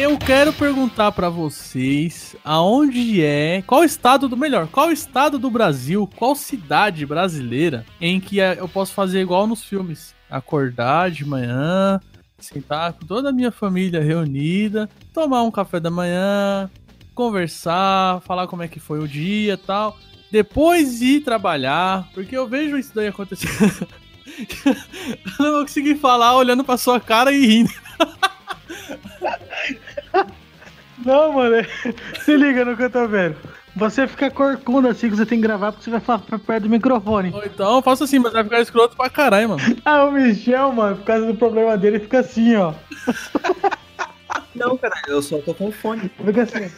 [0.00, 6.08] Eu quero perguntar pra vocês aonde é, qual estado do melhor, qual estado do Brasil,
[6.14, 12.00] qual cidade brasileira em que é- eu posso fazer igual nos filmes, acordar de manhã,
[12.38, 16.70] sentar com toda a minha família reunida, tomar um café da manhã,
[17.12, 19.98] conversar, falar como é que foi o dia, tal,
[20.30, 23.48] depois ir trabalhar, porque eu vejo isso daí acontecer.
[24.64, 27.70] eu não vou conseguir falar olhando pra sua cara e rindo.
[31.04, 31.66] Não, mano, é-
[32.24, 33.36] se liga no que eu tô vendo.
[33.76, 36.64] Você fica corcunda assim que você tem que gravar porque você vai falar pra perto
[36.64, 37.30] do microfone.
[37.32, 39.62] Ou então, faça assim, mas vai ficar escroto pra caralho, mano.
[39.84, 42.72] Ah, o Michel, mano, por causa do problema dele, fica assim, ó.
[44.54, 46.10] Não, cara, eu só tô com fone.
[46.24, 46.68] Fica assim.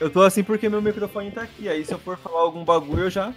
[0.00, 1.68] Eu tô assim porque meu microfone tá aqui.
[1.68, 3.32] Aí se eu for falar algum bagulho, eu já.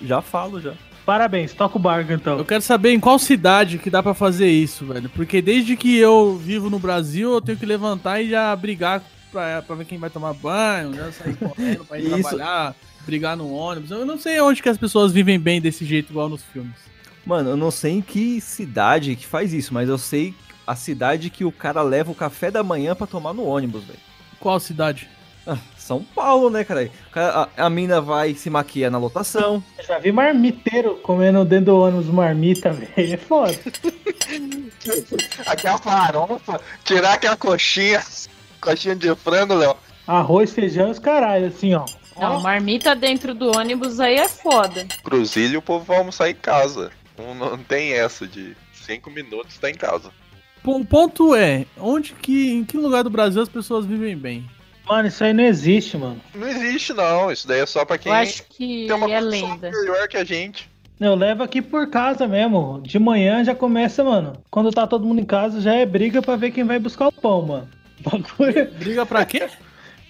[0.00, 0.74] Já falo já.
[1.04, 2.38] Parabéns, toca o barco então.
[2.38, 5.08] Eu quero saber em qual cidade que dá pra fazer isso, velho.
[5.08, 9.62] Porque desde que eu vivo no Brasil, eu tenho que levantar e já brigar pra,
[9.62, 12.20] pra ver quem vai tomar banho, já sair correndo pra ir Isso.
[12.22, 12.74] trabalhar,
[13.04, 13.90] brigar no ônibus.
[13.90, 16.74] Eu não sei onde que as pessoas vivem bem desse jeito, igual nos filmes.
[17.24, 20.32] Mano, eu não sei em que cidade que faz isso, mas eu sei
[20.66, 23.98] a cidade que o cara leva o café da manhã pra tomar no ônibus, velho.
[24.38, 25.08] Qual cidade?
[25.46, 26.90] Ah, São Paulo, né, cara?
[27.14, 29.62] A, a mina vai se maquiar na lotação.
[29.78, 33.14] Eu já vi marmiteiro comendo dentro do ônibus marmita, velho.
[33.14, 33.56] É foda.
[35.46, 38.02] Aquela farofa, tirar aquela coxinha,
[38.66, 39.76] coxinha de frango, Léo.
[40.06, 41.84] Arroz, feijão e os caralho, assim, ó.
[42.18, 44.86] Não, marmita dentro do ônibus aí é foda.
[45.04, 46.90] Cruzilho, o povo vai almoçar em casa.
[47.18, 50.10] Não, não tem essa de cinco minutos tá em casa.
[50.64, 54.44] O ponto é, onde que, em que lugar do Brasil as pessoas vivem bem?
[54.88, 56.20] Mano, isso aí não existe, mano.
[56.34, 57.30] Não existe, não.
[57.30, 59.70] Isso daí é só pra quem Eu acho que tem uma é lenda.
[59.70, 60.68] melhor que a gente.
[60.98, 62.80] Eu levo aqui por casa mesmo.
[62.82, 64.32] De manhã já começa, mano.
[64.50, 67.12] Quando tá todo mundo em casa, já é briga pra ver quem vai buscar o
[67.12, 67.68] pão, mano.
[68.10, 69.48] Bagulho Briga pra quê?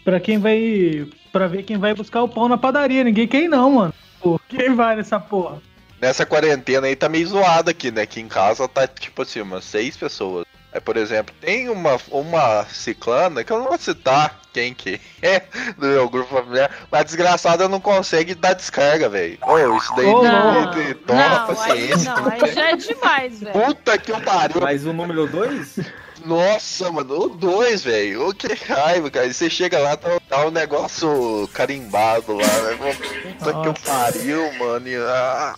[0.05, 1.09] pra quem vai.
[1.33, 3.05] Pra ver quem vai buscar o pão na padaria.
[3.05, 3.95] Ninguém quer ir, não, mano.
[4.21, 5.61] Pô, quem vai nessa porra?
[6.01, 8.03] Nessa quarentena aí tá meio zoado aqui, né?
[8.03, 10.47] Aqui em casa tá tipo assim, umas seis pessoas.
[10.73, 15.41] Aí, por exemplo, tem uma, uma ciclana, que eu não vou citar quem que é
[15.79, 19.39] do meu grupo familiar, mas a desgraçada não consegue dar descarga, velho.
[19.43, 20.73] Ô, isso daí Ô, Não,
[21.06, 22.15] toma não, aí, paciência.
[22.15, 23.53] não, aí já é demais, velho.
[23.53, 24.61] Puta que pariu.
[24.61, 25.79] Mas o número 2?
[26.26, 28.28] Nossa, mano, o dois, velho.
[28.28, 29.26] Ô, que raiva, cara.
[29.26, 32.94] E você chega lá, tá, tá um negócio carimbado lá, né?
[33.38, 33.82] Puta que Nossa.
[33.84, 34.87] pariu, mano.
[35.09, 35.54] Ah,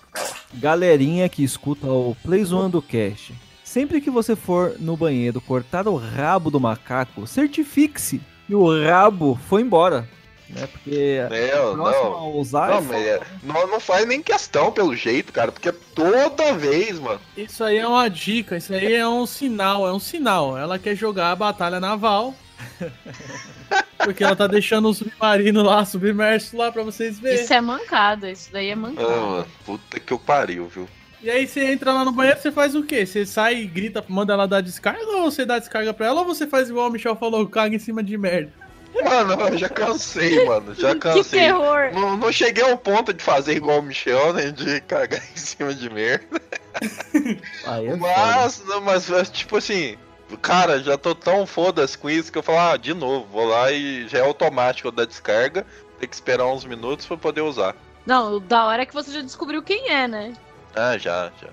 [0.54, 3.34] Galerinha que escuta o Play Zoando Cast.
[3.64, 9.38] Sempre que você for no banheiro cortar o rabo do macaco, certifique-se que o rabo
[9.48, 10.08] foi embora.
[10.50, 10.66] Né?
[10.66, 11.20] Porque
[11.54, 12.36] Não, não.
[12.38, 16.54] usar Não, é mas é- não, não faz nem questão pelo jeito, cara, porque toda
[16.54, 17.20] vez, mano.
[17.36, 20.56] Isso aí é uma dica, isso aí é um sinal, é um sinal.
[20.56, 22.34] Ela quer jogar a batalha naval.
[23.98, 27.42] Porque ela tá deixando o submarino lá, submerso lá pra vocês verem.
[27.42, 29.08] Isso é mancada, isso daí é Ah, mancada.
[29.08, 30.88] mano, puta que eu pariu, viu?
[31.20, 33.04] E aí você entra lá no banheiro, você faz o quê?
[33.04, 36.26] Você sai e grita, manda ela dar descarga ou você dá descarga pra ela ou
[36.26, 38.52] você faz igual o Michel falou, caga em cima de merda?
[38.94, 40.74] Mano, eu já cansei, mano.
[40.74, 41.40] Já Que cansei.
[41.40, 41.90] terror!
[41.92, 44.50] Não, não cheguei ao ponto de fazer igual o Michel, né?
[44.50, 46.40] De cagar em cima de merda.
[46.80, 47.96] É foda.
[47.98, 49.96] Mas, não, mas, tipo assim,
[50.40, 53.72] cara, já tô tão foda-se com isso que eu falo, ah, de novo, vou lá
[53.72, 55.66] e já é automático da descarga.
[55.98, 57.74] Tem que esperar uns minutos pra poder usar.
[58.06, 60.32] Não, da hora é que você já descobriu quem é, né?
[60.74, 61.48] Ah, já, já.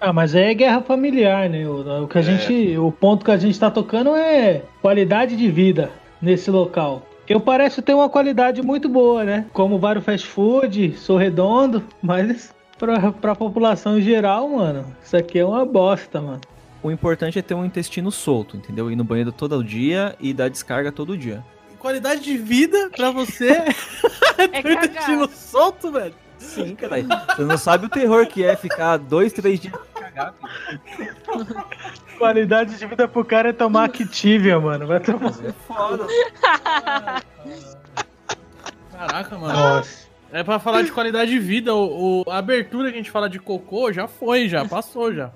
[0.00, 1.66] Ah, mas aí é guerra familiar, né?
[1.66, 2.24] O, o que a É.
[2.24, 7.06] gente, o ponto que a gente tá tocando é qualidade de vida nesse local.
[7.28, 9.46] Eu pareço ter uma qualidade muito boa, né?
[9.52, 15.38] Como vários fast food, sou redondo, mas pra, pra população em geral, mano, isso aqui
[15.38, 16.40] é uma bosta, mano.
[16.82, 18.90] O importante é ter um intestino solto, entendeu?
[18.90, 21.44] Ir no banheiro todo dia e dar descarga todo dia.
[21.78, 23.50] Qualidade de vida pra você
[24.38, 24.84] É ter cagar.
[24.84, 26.14] intestino solto, velho.
[26.38, 27.06] Sim, caralho.
[27.36, 29.74] Você não sabe o terror que é ficar dois, três dias
[30.10, 30.34] cagar.
[30.96, 31.16] filho.
[32.18, 34.86] Qualidade de vida pro cara é tomar Activia, mano.
[34.86, 35.30] Vai tomar.
[35.44, 36.06] É foda.
[38.92, 39.54] Caraca, mano.
[39.54, 40.10] Nossa.
[40.32, 41.74] É pra falar de qualidade de vida.
[41.74, 45.30] O, o- a abertura que a gente fala de cocô já foi, já passou já.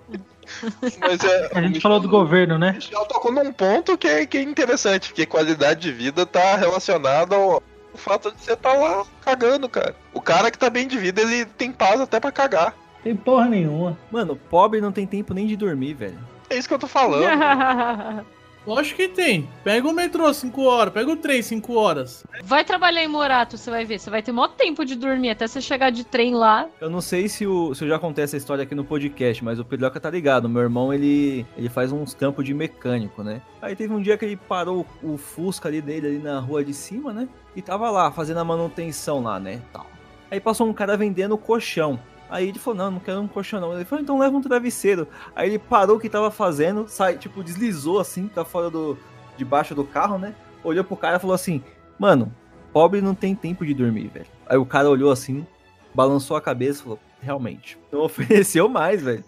[1.00, 2.73] Mas é, A gente falou do governo, O né?
[2.73, 7.35] Michel tocou num ponto que é, que é interessante, porque qualidade de vida tá relacionada
[7.35, 7.62] ao, ao
[7.97, 9.97] fato de você estar lá cagando, cara.
[10.12, 12.75] O cara que tá bem de vida, ele tem paz até pra cagar.
[13.05, 13.99] Tem porra nenhuma.
[14.11, 16.19] Mano, pobre não tem tempo nem de dormir, velho.
[16.49, 17.25] É isso que eu tô falando.
[18.67, 19.47] Lógico que tem.
[19.62, 22.25] Pega o metrô 5 horas, pega o trem 5 horas.
[22.43, 23.99] Vai trabalhar em Morato, você vai ver.
[23.99, 26.67] Você vai ter maior tempo de dormir até você chegar de trem lá.
[26.81, 29.59] Eu não sei se, o, se eu já contei essa história aqui no podcast, mas
[29.59, 30.49] o Pedroca tá ligado.
[30.49, 33.43] Meu irmão, ele, ele faz uns campos de mecânico, né?
[33.61, 36.73] Aí teve um dia que ele parou o Fusca ali dele ali na rua de
[36.73, 37.29] cima, né?
[37.55, 39.61] E tava lá, fazendo a manutenção lá, né?
[39.75, 39.87] Tal.
[40.31, 42.01] Aí passou um cara vendendo colchão.
[42.34, 43.72] Aí ele falou, não, não quero um colchão não.
[43.72, 45.06] Ele falou, então leva um travesseiro.
[45.36, 48.98] Aí ele parou o que tava fazendo, sai, tipo, deslizou assim, pra fora do.
[49.36, 50.34] debaixo do carro, né?
[50.64, 51.62] Olhou pro cara e falou assim,
[51.96, 52.34] mano,
[52.72, 54.26] pobre não tem tempo de dormir, velho.
[54.48, 55.46] Aí o cara olhou assim,
[55.94, 59.22] balançou a cabeça e falou, realmente, não ofereceu mais, velho.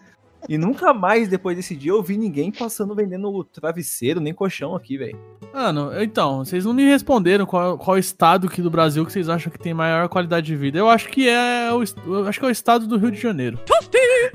[0.48, 4.96] E nunca mais, depois desse dia, eu vi ninguém passando vendendo travesseiro, nem colchão aqui,
[4.96, 5.18] velho.
[5.52, 9.50] Mano, então, vocês não me responderam qual, qual estado aqui do Brasil que vocês acham
[9.50, 10.78] que tem maior qualidade de vida.
[10.78, 11.82] Eu acho que é o,
[12.26, 13.58] acho que é o estado do Rio de Janeiro.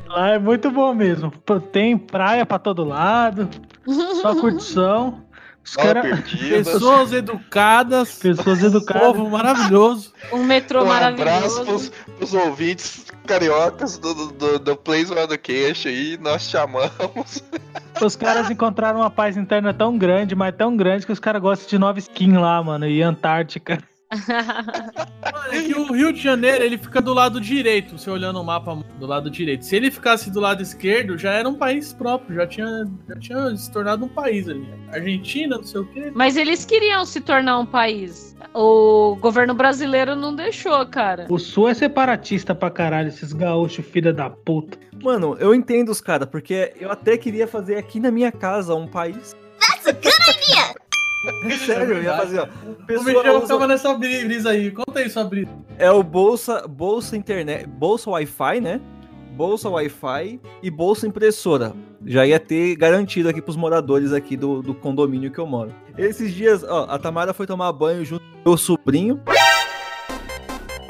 [0.07, 1.31] Lá é muito bom mesmo.
[1.71, 3.47] Tem praia pra todo lado,
[4.21, 5.23] só curtição.
[5.63, 6.63] Os perdida.
[6.71, 9.01] Pessoas educadas, Pessoas educadas.
[9.01, 10.13] povo maravilhoso.
[10.31, 11.65] Um metrô Um abraço maravilhoso.
[11.65, 17.43] pros, pros ouvintes cariocas do, do, do, do Zoando Queixo aí, nós chamamos.
[18.01, 21.69] Os caras encontraram uma paz interna tão grande, mas tão grande que os caras gostam
[21.69, 22.87] de nova skin lá, mano.
[22.87, 23.77] E Antártica.
[24.11, 28.43] Mano, é que o Rio de Janeiro, ele fica do lado direito, você olhando o
[28.43, 29.65] mapa do lado direito.
[29.65, 33.55] Se ele ficasse do lado esquerdo, já era um país próprio, já tinha, já tinha
[33.55, 34.67] se tornado um país ali.
[34.91, 36.11] Argentina, não sei o quê.
[36.13, 38.35] Mas eles queriam se tornar um país.
[38.53, 41.25] O governo brasileiro não deixou, cara.
[41.29, 44.77] O sul é separatista pra caralho, esses gaúchos, filha da puta.
[45.01, 48.87] Mano, eu entendo os caras, porque eu até queria fazer aqui na minha casa um
[48.87, 49.35] país.
[49.85, 49.93] É
[51.65, 52.47] sério, eu ia fazer, ó.
[52.65, 54.71] O Pessoa Michel usa- tava nessa brisa aí.
[54.71, 55.51] Conta aí sua brisa.
[55.77, 58.81] É o bolsa, bolsa internet, bolsa Wi-Fi, né?
[59.35, 61.73] Bolsa Wi-Fi e bolsa impressora.
[62.05, 65.73] Já ia ter garantido aqui pros moradores aqui do, do condomínio que eu moro.
[65.97, 69.19] Esses dias, ó, a Tamara foi tomar banho junto com meu sobrinho.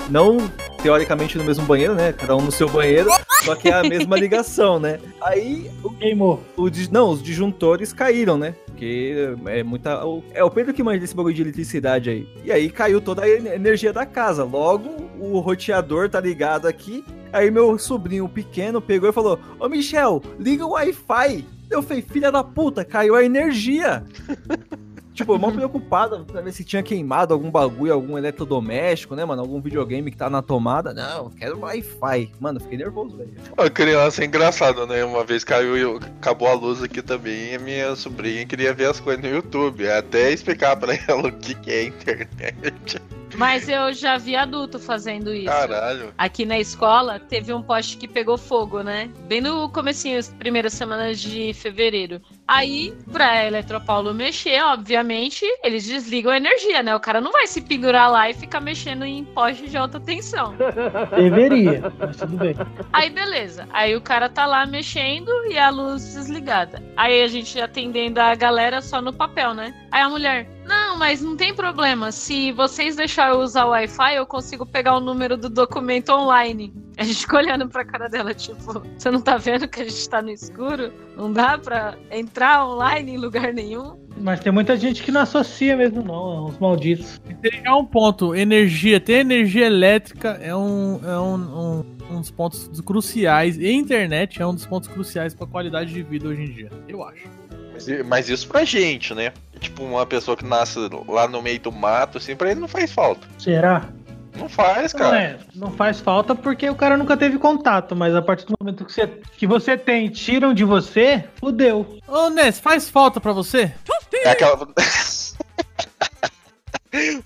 [0.10, 0.38] Não
[0.82, 2.12] teoricamente no mesmo banheiro, né?
[2.12, 3.10] Cada um no seu banheiro,
[3.44, 5.00] só que é a mesma ligação, né?
[5.22, 5.70] Aí
[6.00, 6.42] Queimou.
[6.58, 8.56] o não, os disjuntores caíram, né?
[8.82, 10.02] Porque é muita.
[10.34, 12.28] é o Pedro que manja desse bagulho de eletricidade aí.
[12.44, 14.44] E aí caiu toda a en- energia da casa.
[14.44, 14.90] Logo,
[15.20, 17.06] o roteador tá ligado aqui.
[17.32, 21.46] Aí meu sobrinho pequeno pegou e falou: Ô Michel, liga o Wi-Fi.
[21.70, 24.04] Eu falei, filha da puta, caiu a energia.
[25.14, 29.42] Tipo, eu mal preocupado pra ver se tinha queimado algum bagulho, algum eletrodoméstico, né, mano?
[29.42, 30.94] Algum videogame que tá na tomada.
[30.94, 32.32] Não, quero Wi-Fi.
[32.40, 33.34] Mano, eu fiquei nervoso, velho.
[33.58, 35.04] A criança é engraçado, né?
[35.04, 38.90] Uma vez caiu e acabou a luz aqui também, e a minha sobrinha queria ver
[38.90, 39.90] as coisas no YouTube.
[39.90, 43.02] Até explicar pra ela o que, que é internet.
[43.38, 45.46] Mas eu já vi adulto fazendo isso.
[45.46, 46.14] Caralho.
[46.18, 49.10] Aqui na escola teve um poste que pegou fogo, né?
[49.28, 52.22] Bem no comecinho, as primeiras semanas de fevereiro.
[52.48, 56.94] Aí, pra Eletropaulo mexer, obviamente, eles desligam a energia, né?
[56.96, 60.54] O cara não vai se pendurar lá e ficar mexendo em poste de alta tensão.
[61.16, 62.56] Deveria, mas tudo bem.
[62.92, 63.68] Aí, beleza.
[63.72, 66.84] Aí o cara tá lá mexendo e a luz desligada.
[66.98, 69.74] Aí a gente atendendo a galera só no papel, né?
[69.90, 72.12] Aí a mulher, não, mas não tem problema.
[72.12, 76.74] Se vocês deixarem eu usar o Wi-Fi, eu consigo pegar o número do documento online.
[77.02, 80.08] A gente ficou olhando pra cara dela, tipo, você não tá vendo que a gente
[80.08, 80.94] tá no escuro?
[81.18, 83.98] Não dá pra entrar online em lugar nenhum?
[84.18, 86.46] Mas tem muita gente que não associa mesmo, não.
[86.46, 87.20] Uns malditos.
[87.42, 92.30] Tem já um ponto, energia, ter energia elétrica é um, é um, um, um dos
[92.30, 96.44] pontos cruciais, e a internet é um dos pontos cruciais pra qualidade de vida hoje
[96.44, 97.28] em dia, eu acho.
[97.74, 99.34] Mas, mas isso pra gente, né?
[99.60, 100.78] Tipo, uma pessoa que nasce
[101.08, 103.28] lá no meio do mato, assim, pra ele não faz falta.
[103.40, 103.90] Será?
[104.36, 105.22] Não faz, Não, cara.
[105.22, 108.86] é, não faz falta porque o cara nunca teve contato, mas a partir do momento
[108.86, 109.08] que você,
[109.38, 112.00] que você tem, tiram de você, fudeu.
[112.08, 113.72] Ô, Ness, faz falta pra você?
[114.14, 114.58] É aquela.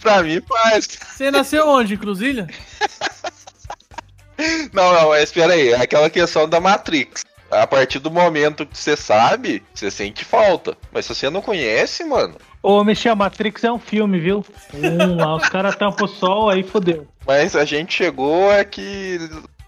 [0.02, 0.88] pra mim faz.
[0.88, 2.48] Você nasceu onde, em Cruzilha?
[4.74, 5.70] Não, não, mas espera aí.
[5.70, 7.24] É aquela questão da Matrix.
[7.50, 10.76] A partir do momento que você sabe, você sente falta.
[10.92, 12.36] Mas se você não conhece, mano.
[12.66, 14.44] Ô, Michel, Matrix é um filme, viu?
[14.74, 17.06] Um, lá os caras tampam o sol, aí fudeu.
[17.24, 19.20] Mas a gente chegou é que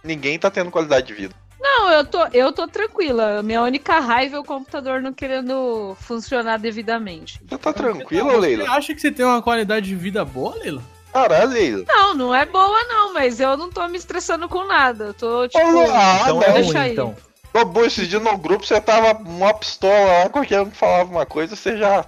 [0.04, 1.36] ninguém tá tendo qualidade de vida.
[1.62, 3.44] Não, eu tô, eu tô tranquila.
[3.44, 7.40] Minha única raiva é o computador não querendo funcionar devidamente.
[7.48, 8.72] Você tá tranquila, Você Leila?
[8.72, 10.82] acha que você tem uma qualidade de vida boa, Leila?
[11.14, 11.86] Caralho, Leila.
[11.88, 15.06] Não, não é boa não, mas eu não tô me estressando com nada.
[15.06, 15.60] Eu tô, tipo...
[15.64, 16.94] Ah, então é deixa ruim, aí.
[16.94, 17.16] então.
[17.58, 21.26] Ô, Bu, esses dias no grupo você tava uma pistola lá, qualquer um falava uma
[21.26, 22.06] coisa, você já.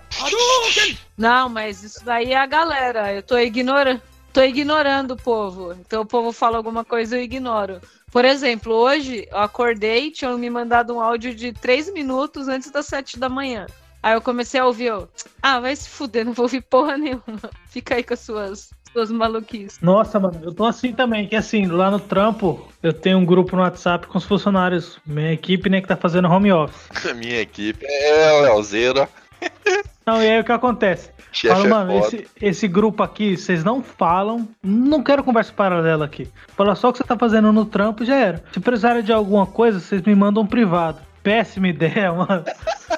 [1.17, 3.11] Não, mas isso daí é a galera.
[3.11, 3.99] Eu tô ignorando.
[4.31, 5.73] Tô ignorando o povo.
[5.73, 7.81] Então o povo fala alguma coisa, eu ignoro.
[8.11, 12.85] Por exemplo, hoje eu acordei, tinham me mandado um áudio de 3 minutos antes das
[12.85, 13.65] 7 da manhã.
[14.03, 15.07] Aí eu comecei a ouvir, ó.
[15.41, 17.49] Ah, vai se fuder, não vou ouvir porra nenhuma.
[17.67, 19.79] Fica aí com as suas, suas maluquices.
[19.81, 23.55] Nossa, mano, eu tô assim também, que assim, lá no trampo, eu tenho um grupo
[23.55, 24.99] no WhatsApp com os funcionários.
[25.05, 26.89] Minha equipe, né, que tá fazendo home office.
[27.15, 29.07] Minha equipe é Leozeira.
[30.05, 31.11] Não, e aí o que acontece?
[31.31, 32.15] Chefe Fala, é mano, foda.
[32.15, 34.47] esse, esse grupo aqui, vocês não falam.
[34.63, 36.27] Não quero conversa paralela aqui.
[36.57, 38.43] Fala só o que você tá fazendo no trampo e já era.
[38.51, 40.99] Se precisarem de alguma coisa, vocês me mandam um privado.
[41.21, 42.43] Péssima ideia, mano.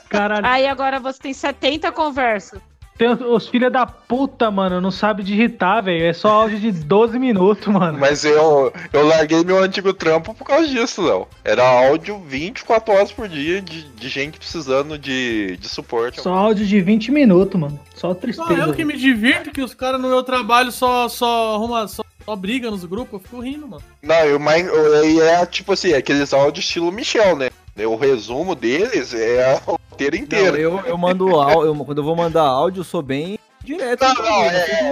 [0.07, 0.45] Caralho.
[0.45, 2.61] Aí agora você tem 70 conversas.
[2.97, 6.05] Tem os, os filha da puta, mano, não sabe digitar, velho.
[6.05, 7.97] É só áudio de 12 minutos, mano.
[7.99, 11.27] Mas eu, eu larguei meu antigo trampo por causa disso, Léo.
[11.43, 16.21] Era áudio 24 horas por dia de, de gente precisando de, de suporte.
[16.21, 17.79] Só áudio de 20 minutos, mano.
[17.95, 18.53] Só Só tristeza.
[18.53, 22.35] eu que me divirto, que os caras no meu trabalho só, só arruma, só, só
[22.35, 23.83] briga nos grupos, eu fico rindo, mano.
[24.01, 24.67] Não, eu mais.
[24.67, 27.49] é tipo assim, aqueles áudios estilo Michel, né?
[27.85, 29.59] O resumo deles é
[30.01, 30.57] a roteira Não, inteira.
[30.57, 34.01] eu, eu mando áudio, quando eu vou mandar áudio, eu sou bem direto.
[34.01, 34.91] Não, não, é,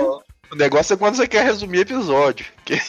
[0.52, 2.46] O negócio é quando você quer resumir episódio.
[2.66, 2.80] Que-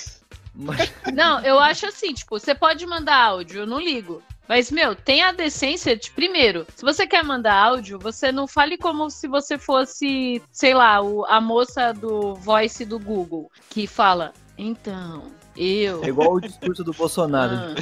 [1.15, 4.21] Não, eu acho assim, tipo, você pode mandar áudio, eu não ligo.
[4.49, 8.77] Mas, meu, tem a decência de, primeiro, se você quer mandar áudio, você não fale
[8.77, 14.33] como se você fosse, sei lá, o- a moça do voice do Google, que fala,
[14.59, 15.23] então,
[15.63, 16.03] eu.
[16.05, 17.75] É igual o discurso do Bolsonaro.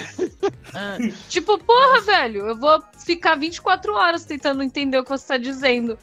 [0.75, 0.99] Ah, ah.
[1.29, 5.99] Tipo, porra, velho, eu vou ficar 24 horas tentando entender o que você tá dizendo.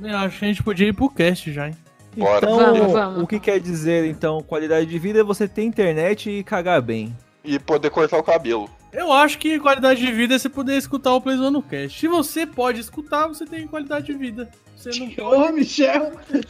[0.00, 1.76] Eu acho que a gente podia ir pro cast já, hein?
[2.16, 2.38] Bora.
[2.38, 3.22] Então, Vamos, vamos.
[3.22, 7.16] o que quer dizer, então, qualidade de vida é você ter internet e cagar bem.
[7.42, 8.70] E poder cortar o cabelo.
[8.92, 11.98] Eu acho que qualidade de vida é você poder escutar o Plays no Cast.
[11.98, 14.48] Se você pode escutar, você tem qualidade de vida.
[14.84, 16.12] Você não pode Ô, Michel!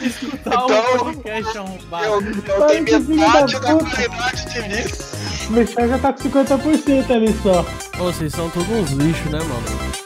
[0.00, 2.06] escutar Então, o podcast arrombado.
[2.06, 2.20] Eu,
[2.54, 4.94] eu tenho que metade da qualidade de vida.
[5.48, 7.60] O Michel já tá com 50% ali só.
[8.00, 10.03] Ô, Vocês são todos uns lixos, né, mano?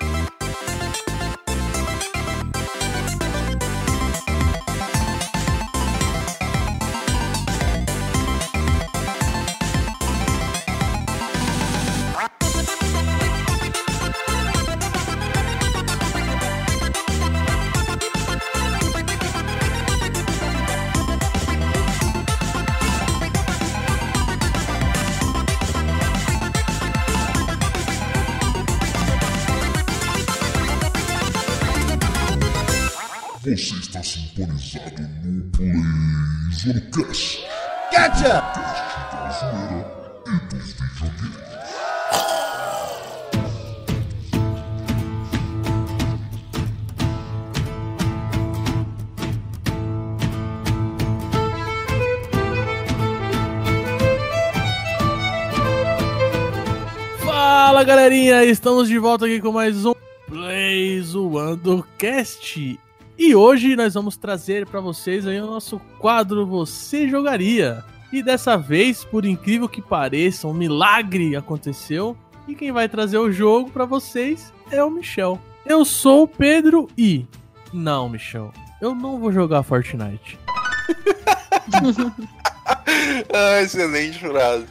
[36.81, 37.45] PlayZonecast.
[37.91, 38.43] Gotcha!
[57.25, 59.95] Fala galerinha, estamos de volta aqui com mais um
[60.27, 62.79] Play Zoando Cast.
[63.19, 67.85] E hoje nós vamos trazer pra vocês aí o nosso quadro Você Jogaria.
[68.13, 72.17] E dessa vez, por incrível que pareça, um milagre aconteceu.
[72.47, 75.39] E quem vai trazer o jogo pra vocês é o Michel.
[75.67, 77.27] Eu sou o Pedro e.
[77.73, 80.39] Não, Michel, eu não vou jogar Fortnite.
[83.33, 84.67] Ah, excelente frase.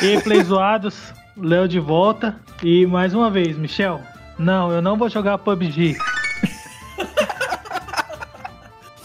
[0.00, 2.38] Gameplay zoados, Léo de volta.
[2.62, 4.00] E mais uma vez, Michel.
[4.38, 5.96] Não, eu não vou jogar PUBG.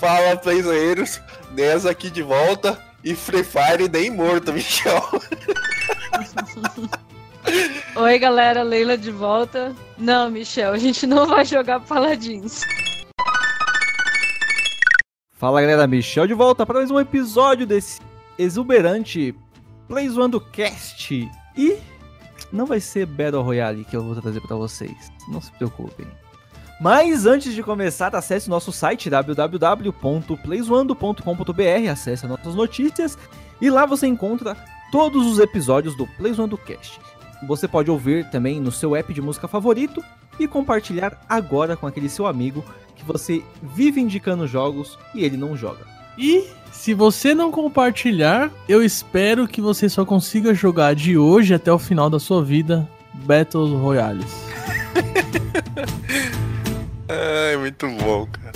[0.02, 1.22] Fala, playzoeiros.
[1.52, 2.84] Nessa aqui de volta.
[3.04, 5.00] E Free Fire nem morto, Michel.
[7.96, 9.76] Oi, galera, Leila de volta.
[10.00, 12.62] Não, Michel, a gente não vai jogar Paladins.
[15.34, 18.02] Fala galera, Michel de volta para mais um episódio desse
[18.40, 19.36] exuberante
[19.88, 21.30] Play Zoando Cast.
[21.56, 21.78] E
[22.52, 26.08] não vai ser Battle Royale que eu vou trazer para vocês, não se preocupem.
[26.82, 33.16] Mas antes de começar, acesse o nosso site www.playzoando.com.br, acesse as nossas notícias
[33.62, 34.58] e lá você encontra
[34.92, 37.00] todos os episódios do Play Zoando Cast.
[37.48, 40.04] Você pode ouvir também no seu app de música favorito
[40.40, 45.56] e compartilhar agora com aquele seu amigo que você vive indicando jogos e ele não
[45.56, 45.86] joga.
[46.18, 51.72] E se você não compartilhar, eu espero que você só consiga jogar de hoje até
[51.72, 54.34] o final da sua vida Battle Royales.
[57.14, 58.51] Ai, muito bom, cara.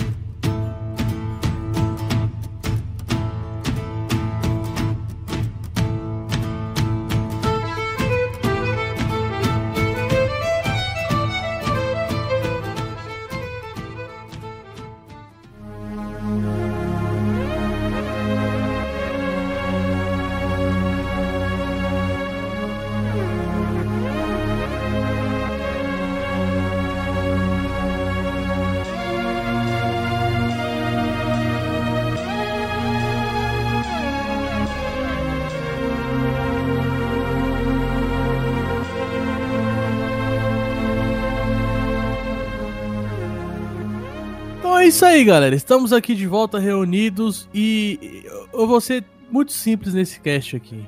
[44.95, 45.53] Isso aí, galera.
[45.53, 48.23] Estamos aqui de volta reunidos e
[48.53, 50.87] eu vou ser muito simples nesse cast aqui.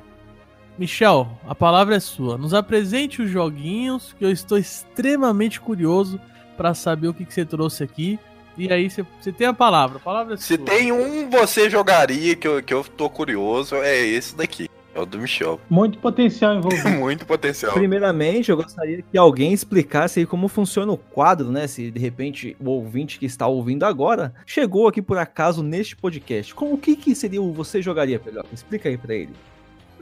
[0.77, 2.37] Michel, a palavra é sua.
[2.37, 6.21] Nos apresente os joguinhos que eu estou extremamente curioso
[6.55, 8.17] para saber o que, que você trouxe aqui.
[8.57, 9.97] E aí você tem a palavra.
[9.97, 10.65] A palavra é Se sua.
[10.65, 14.69] tem um você jogaria que eu, que eu tô curioso, é esse daqui.
[14.97, 15.61] É o do Michel.
[15.69, 16.89] Muito potencial envolvido.
[16.97, 17.71] Muito potencial.
[17.73, 21.67] Primeiramente, eu gostaria que alguém explicasse aí como funciona o quadro, né?
[21.67, 26.55] Se de repente o ouvinte que está ouvindo agora chegou aqui por acaso neste podcast.
[26.55, 28.43] Como o que, que seria o Você Jogaria, Pedro?
[28.51, 29.33] Explica aí pra ele.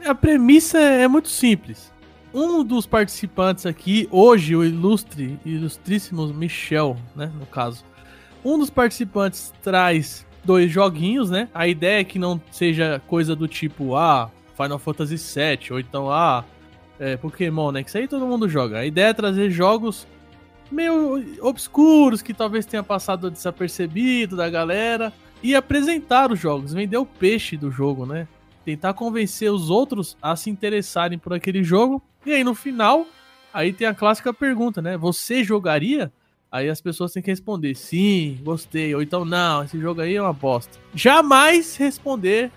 [0.02, 1.92] A premissa é muito simples.
[2.32, 7.84] Um dos participantes aqui, hoje, o ilustre, ilustríssimo Michel, né, no caso.
[8.42, 11.48] Um dos participantes traz dois joguinhos, né?
[11.52, 16.10] A ideia é que não seja coisa do tipo, ah, Final Fantasy VII, ou então,
[16.10, 16.44] ah,
[16.98, 17.82] é, Pokémon, né?
[17.82, 18.78] Que isso aí todo mundo joga.
[18.78, 20.06] A ideia é trazer jogos
[20.70, 27.06] meio obscuros, que talvez tenha passado desapercebido da galera, e apresentar os jogos, vender o
[27.06, 28.26] peixe do jogo, né?
[28.66, 32.02] tentar convencer os outros a se interessarem por aquele jogo.
[32.26, 33.06] E aí no final,
[33.54, 34.96] aí tem a clássica pergunta, né?
[34.96, 36.12] Você jogaria?
[36.50, 40.20] Aí as pessoas têm que responder sim, gostei, ou então não, esse jogo aí é
[40.20, 40.76] uma bosta.
[40.92, 42.50] Jamais responder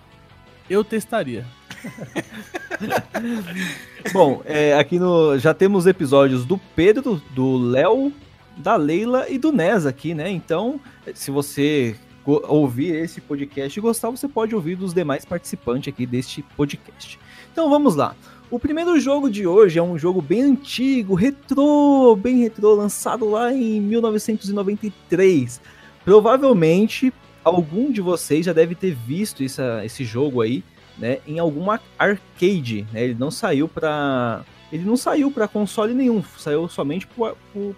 [0.67, 1.45] eu testaria.
[4.13, 8.11] Bom, é, aqui no já temos episódios do Pedro, do Léo,
[8.57, 10.29] da Leila e do Nes aqui, né?
[10.31, 10.79] Então,
[11.13, 11.95] se você
[12.25, 17.19] ouvir esse podcast e gostar, você pode ouvir dos demais participantes aqui deste podcast.
[17.51, 18.15] Então vamos lá.
[18.51, 23.53] O primeiro jogo de hoje é um jogo bem antigo, retrô, bem retrô, lançado lá
[23.53, 25.61] em 1993.
[26.03, 30.63] Provavelmente algum de vocês já deve ter visto essa- esse jogo aí,
[30.99, 33.03] né, em alguma arcade, né?
[33.03, 34.41] Ele não saiu para
[34.71, 37.07] ele não saiu para console nenhum, saiu somente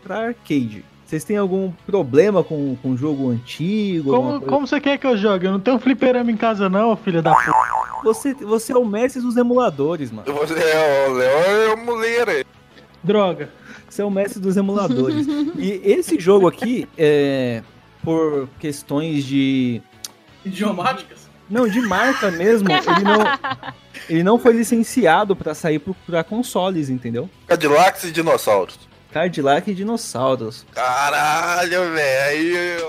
[0.03, 0.83] para arcade.
[1.05, 4.11] Vocês têm algum problema com com jogo antigo?
[4.11, 4.45] Como, coisa?
[4.45, 5.45] como você quer que eu jogue?
[5.45, 7.81] Eu não tenho um fliperama em casa, não, filho da puta.
[8.03, 10.33] Você, você é o mestre dos emuladores, mano.
[10.33, 12.45] Você é o Léo é o muleira.
[13.03, 13.49] Droga.
[13.87, 15.27] Você é o mestre dos emuladores.
[15.57, 17.61] e esse jogo aqui, é,
[18.03, 19.81] por questões de.
[20.45, 21.29] Idiomáticas?
[21.51, 23.19] Não, de marca mesmo, ele não,
[24.09, 27.29] ele não foi licenciado pra sair pro- pra consoles, entendeu?
[27.45, 28.79] Cadillacs e dinossauros.
[29.11, 30.65] Cadillac e dinossauros.
[30.73, 32.87] Caralho, velho.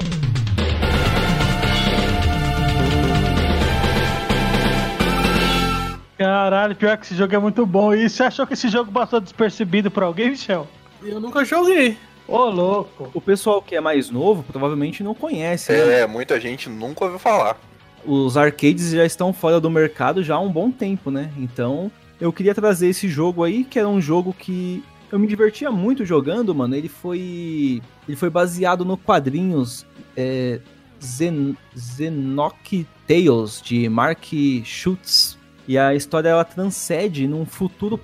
[6.18, 7.92] Caralho, pior que esse jogo é muito bom.
[7.94, 10.68] E você achou que esse jogo passou despercebido pra alguém, Michel?
[11.03, 11.96] Eu nunca joguei.
[12.29, 13.11] Ô, louco.
[13.12, 16.01] O pessoal que é mais novo provavelmente não conhece, né?
[16.03, 17.57] É, muita gente nunca ouviu falar.
[18.04, 21.30] Os arcades já estão fora do mercado já há um bom tempo, né?
[21.38, 25.70] Então, eu queria trazer esse jogo aí, que era um jogo que eu me divertia
[25.70, 26.74] muito jogando, mano.
[26.74, 29.86] Ele foi ele foi baseado no quadrinhos
[30.16, 30.60] é,
[31.02, 34.24] Zen, Zenock Tales de Mark
[34.64, 35.38] Schutz.
[35.68, 37.98] E a história ela transcende num futuro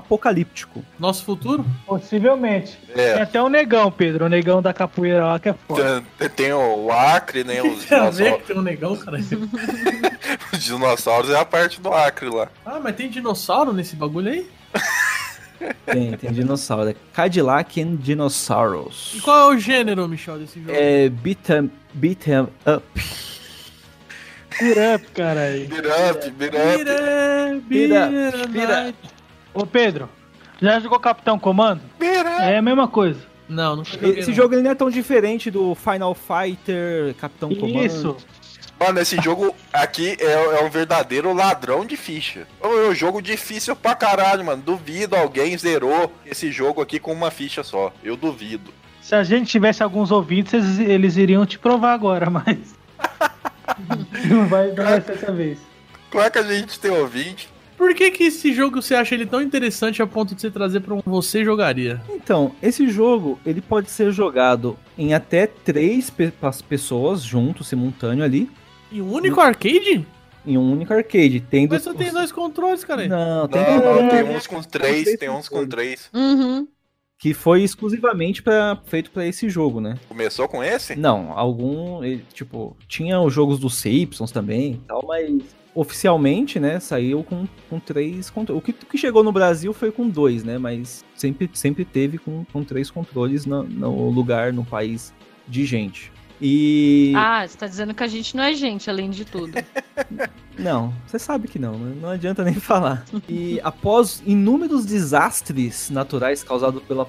[0.00, 0.84] pós-apocalíptico.
[0.98, 1.64] Nosso futuro?
[1.86, 2.78] Possivelmente.
[2.94, 3.22] Tem É.
[3.22, 4.26] até o negão, Pedro.
[4.26, 6.02] O negão da capoeira lá que é foda.
[6.18, 7.60] Tem, tem o Acre, né?
[7.62, 8.36] Os Tem ver dinossauros.
[8.42, 9.18] que tem um negão, cara.
[10.52, 12.48] Os dinossauros é a parte do Acre lá.
[12.64, 14.46] Ah, mas tem dinossauro nesse bagulho aí?
[15.86, 16.90] Tem, tem dinossauro.
[16.90, 19.16] É Cadillac and E Dinosaurs.
[19.22, 20.70] qual é o gênero, Michel, desse jogo?
[20.74, 22.82] É beat 'em beat 'em up.
[24.60, 25.66] Beat up, caralho.
[25.66, 26.76] Beat up, beat up.
[26.76, 28.94] Bira, Bira, bira, bira.
[29.56, 30.08] Ô, Pedro.
[30.60, 31.82] Já jogou Capitão Comando?
[32.40, 33.20] É a mesma coisa.
[33.48, 34.18] Não, nunca joguei.
[34.18, 34.36] Esse não.
[34.36, 37.84] jogo ele não é tão diferente do Final Fighter, Capitão Comando.
[37.84, 38.16] Isso.
[38.78, 42.46] Mano, esse jogo aqui é, é um verdadeiro ladrão de ficha.
[42.60, 44.62] É um jogo difícil pra caralho, mano.
[44.62, 47.92] Duvido alguém zerou esse jogo aqui com uma ficha só.
[48.04, 48.74] Eu duvido.
[49.00, 52.74] Se a gente tivesse alguns ouvintes, eles, eles iriam te provar agora, mas.
[54.26, 55.58] não, vai, não ser dessa vez.
[56.10, 57.48] Como é que a gente tem ouvinte?
[57.76, 60.80] Por que que esse jogo você acha ele tão interessante a ponto de você trazer
[60.80, 62.00] pra um você jogaria?
[62.10, 66.32] Então, esse jogo ele pode ser jogado em até três pe-
[66.68, 68.50] pessoas juntos, simultâneo ali,
[68.90, 70.06] Em um único arcade?
[70.46, 71.40] em um único arcade.
[71.40, 73.06] Tendo Mas só tem dois controles, cara.
[73.08, 76.08] Não, tem Não, não, tem uns com três, tem uns com três.
[76.14, 76.68] Uhum.
[77.18, 79.98] que foi exclusivamente pra, feito pra esse jogo, né?
[80.08, 80.94] Começou com esse?
[80.96, 82.00] Não, algum,
[82.32, 85.42] tipo, tinha os jogos dos Simpsons também e tal, mas
[85.76, 88.62] oficialmente, né, saiu com, com três controles.
[88.62, 92.46] O que, que chegou no Brasil foi com dois, né, mas sempre, sempre teve com,
[92.50, 95.12] com três controles no, no lugar, no país
[95.46, 96.10] de gente.
[96.40, 97.12] E...
[97.14, 99.52] Ah, você tá dizendo que a gente não é gente, além de tudo.
[100.58, 101.94] Não, você sabe que não, né?
[102.00, 103.04] não adianta nem falar.
[103.28, 107.06] E após inúmeros desastres naturais causados pela,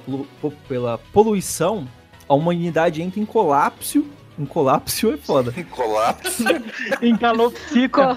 [0.67, 1.87] pela poluição,
[2.27, 4.05] a humanidade entra em colapso
[4.37, 5.51] Um colapso é foda.
[5.57, 6.43] Um colapso.
[7.01, 8.15] Encalopsica.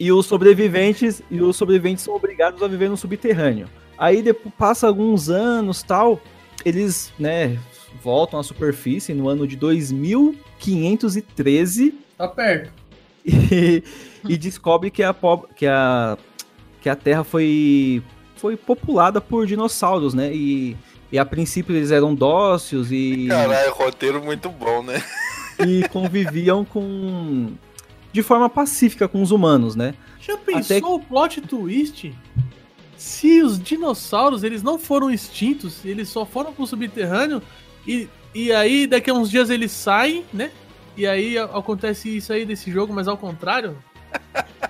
[0.00, 3.68] E os sobreviventes, e os sobreviventes são obrigados a viver no subterrâneo.
[3.96, 6.20] Aí depois passa alguns anos, tal,
[6.64, 7.58] eles, né,
[8.02, 12.72] voltam à superfície no ano de 2513 Tá perto.
[13.24, 13.82] e,
[14.28, 15.12] e descobre que a,
[15.56, 16.16] que a,
[16.80, 18.00] que a Terra foi,
[18.38, 20.32] foi populada por dinossauros, né?
[20.32, 20.76] E,
[21.10, 25.02] e a princípio eles eram dóceis e, Caralho, roteiro muito bom, né?
[25.66, 27.52] e conviviam com
[28.12, 29.94] de forma pacífica com os humanos, né?
[30.20, 32.14] Já pensou Até o plot twist?
[32.96, 37.42] Se os dinossauros eles não foram extintos, eles só foram pro subterrâneo
[37.86, 40.50] e, e aí daqui a uns dias eles saem, né?
[40.96, 43.76] E aí acontece isso aí desse jogo, mas ao contrário.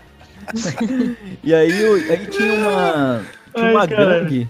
[1.45, 1.71] E aí,
[2.11, 3.23] aí tinha uma
[3.59, 4.21] tinha Ai, uma cara.
[4.21, 4.49] gangue,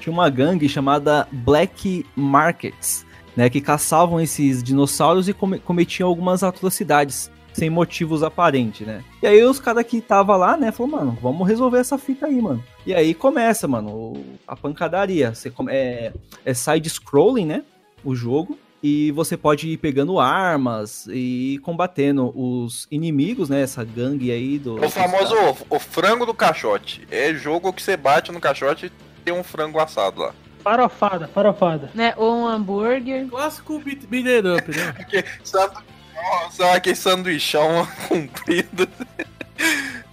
[0.00, 6.42] tinha uma gangue chamada Black Markets, né, que caçavam esses dinossauros e come- cometiam algumas
[6.42, 9.02] atrocidades sem motivos aparentes, né?
[9.22, 12.40] E aí os caras que tava lá, né, falou, mano, vamos resolver essa fita aí,
[12.42, 12.62] mano.
[12.84, 14.14] E aí começa, mano,
[14.46, 15.32] a pancadaria.
[15.34, 16.12] Você come- é,
[16.44, 17.62] é side scrolling, né,
[18.04, 18.58] o jogo.
[18.86, 23.62] E você pode ir pegando armas e ir combatendo os inimigos, né?
[23.62, 24.74] Essa gangue aí do.
[24.74, 25.34] O famoso
[25.70, 27.08] o, o frango do caixote.
[27.10, 28.92] É jogo que você bate no caixote e
[29.24, 30.34] tem um frango assado lá.
[30.62, 31.90] Farofada, farofada.
[31.94, 32.12] Né?
[32.18, 33.26] Ou um hambúrguer.
[33.26, 34.92] Clássico beat, up, né?
[34.98, 35.80] Porque sandu...
[36.14, 38.86] Nossa, aquele sanduichão comprido.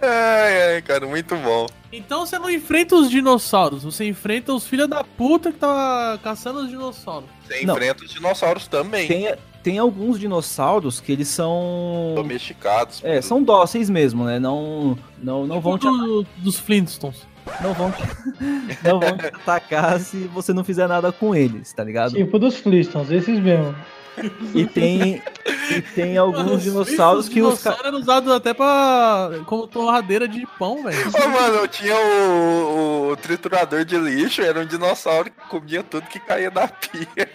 [0.00, 1.66] Ai, ai, cara, muito bom.
[1.92, 6.60] Então você não enfrenta os dinossauros, você enfrenta os filhos da puta que tá caçando
[6.60, 7.28] os dinossauros.
[7.46, 7.74] Você Não.
[7.74, 9.06] enfrenta os dinossauros também.
[9.06, 12.12] Tem, tem alguns dinossauros que eles são.
[12.14, 13.00] Domesticados.
[13.04, 14.38] É, são dóceis mesmo, né?
[14.38, 17.26] Não, não, não vão te, Tipo do- dos Flintstones.
[17.60, 18.02] não vão te,
[18.82, 22.14] não vão te atacar se você não fizer nada com eles, tá ligado?
[22.14, 23.74] Tipo dos Flintstones, esses mesmo.
[24.54, 25.22] E tem,
[25.70, 27.78] e tem Mano, alguns os dinossauros que os caras.
[27.78, 29.30] dinossauros eram usados até pra.
[29.46, 31.08] como torradeira de pão, velho.
[31.08, 36.06] Ô, mano, eu tinha o, o triturador de lixo, era um dinossauro que comia tudo
[36.08, 37.28] que caía da pia.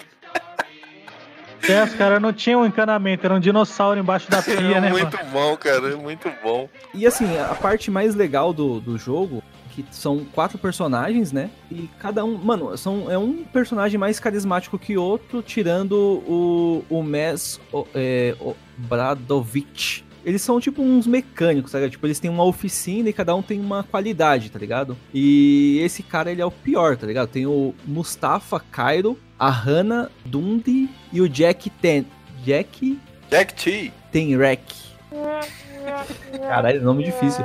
[1.67, 5.17] É, os caras não tinham encanamento, era um dinossauro embaixo da pia, Era né, muito
[5.17, 5.29] mano?
[5.31, 6.69] bom, cara, muito bom.
[6.93, 9.43] E assim, a parte mais legal do, do jogo,
[9.83, 11.49] que são quatro personagens, né?
[11.71, 12.37] E cada um.
[12.37, 15.93] Mano, são, é um personagem mais carismático que outro, tirando
[16.27, 20.03] o, o Mes o, é, o Bradovic.
[20.25, 21.89] Eles são tipo uns mecânicos, sabe?
[21.89, 24.97] Tipo, eles têm uma oficina e cada um tem uma qualidade, tá ligado?
[25.13, 27.29] E esse cara, ele é o pior, tá ligado?
[27.29, 32.05] Tem o Mustafa Cairo, a Hannah Dundee e o Jack Ten.
[32.43, 33.91] Jack Jack T.
[34.11, 34.63] Tenrek.
[36.47, 37.43] Caralho, nome difícil.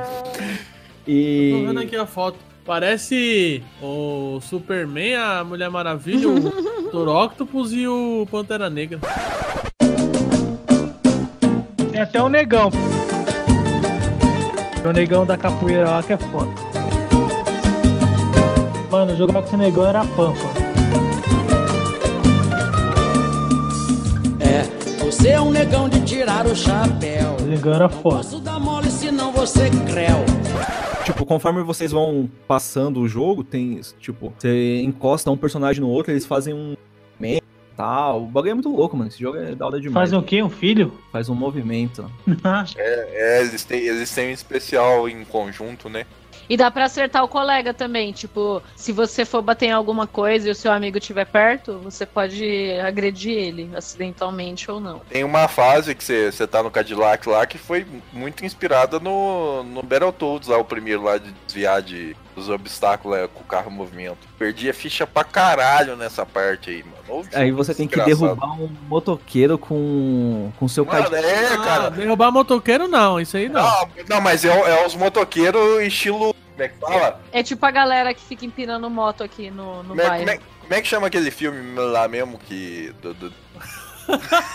[1.05, 1.85] Tô vendo E.
[1.85, 2.39] aqui a foto.
[2.65, 6.39] Parece o Superman, a Mulher Maravilha, o
[6.93, 7.09] Dr.
[7.09, 9.01] Octopus e o Pantera Negra.
[11.91, 12.71] Tem até o negão.
[14.85, 16.51] O negão da capoeira lá que é foda.
[18.91, 20.39] Mano, jogar com esse negão era pampa.
[24.41, 27.37] É, você é um negão de tirar o chapéu.
[27.41, 28.17] O negão era foda.
[28.19, 30.42] Posso dar mole senão você creu.
[31.05, 33.81] Tipo, conforme vocês vão passando o jogo, tem.
[33.99, 36.77] Tipo, você encosta um personagem no outro, eles fazem um.
[37.19, 38.23] movimento e Tal.
[38.23, 39.09] O bagulho é muito louco, mano.
[39.09, 40.11] Esse jogo é da hora demais.
[40.11, 40.43] Fazem o quê?
[40.43, 40.93] Um filho?
[41.11, 42.11] Faz um movimento.
[42.77, 46.07] É, eles têm, eles têm um especial em conjunto, né?
[46.53, 48.13] E dá pra acertar o colega também.
[48.13, 52.05] Tipo, se você for bater em alguma coisa e o seu amigo estiver perto, você
[52.05, 54.99] pode agredir ele, acidentalmente ou não.
[55.09, 59.63] Tem uma fase que você você tá no Cadillac lá que foi muito inspirada no,
[59.65, 63.71] no Battletoads lá, o primeiro lá de desviar de, dos obstáculos lá, com o carro
[63.71, 64.19] em movimento.
[64.39, 66.97] Perdi a ficha pra caralho nessa parte aí, mano.
[67.09, 71.25] Ô, Aí você tem que derrubar um motoqueiro com, com seu Mano, cadinho.
[71.31, 71.91] é, Ah, cara.
[71.91, 73.63] derrubar motoqueiro não, isso aí não.
[73.63, 76.35] Não, não, mas é, é os motoqueiros estilo.
[76.53, 77.21] Como é que fala?
[77.33, 80.25] É tipo a galera que fica empinando moto aqui no, no Como é, bairro.
[80.27, 82.95] como, é, como é que chama aquele filme lá mesmo que.
[83.01, 83.33] Do, do-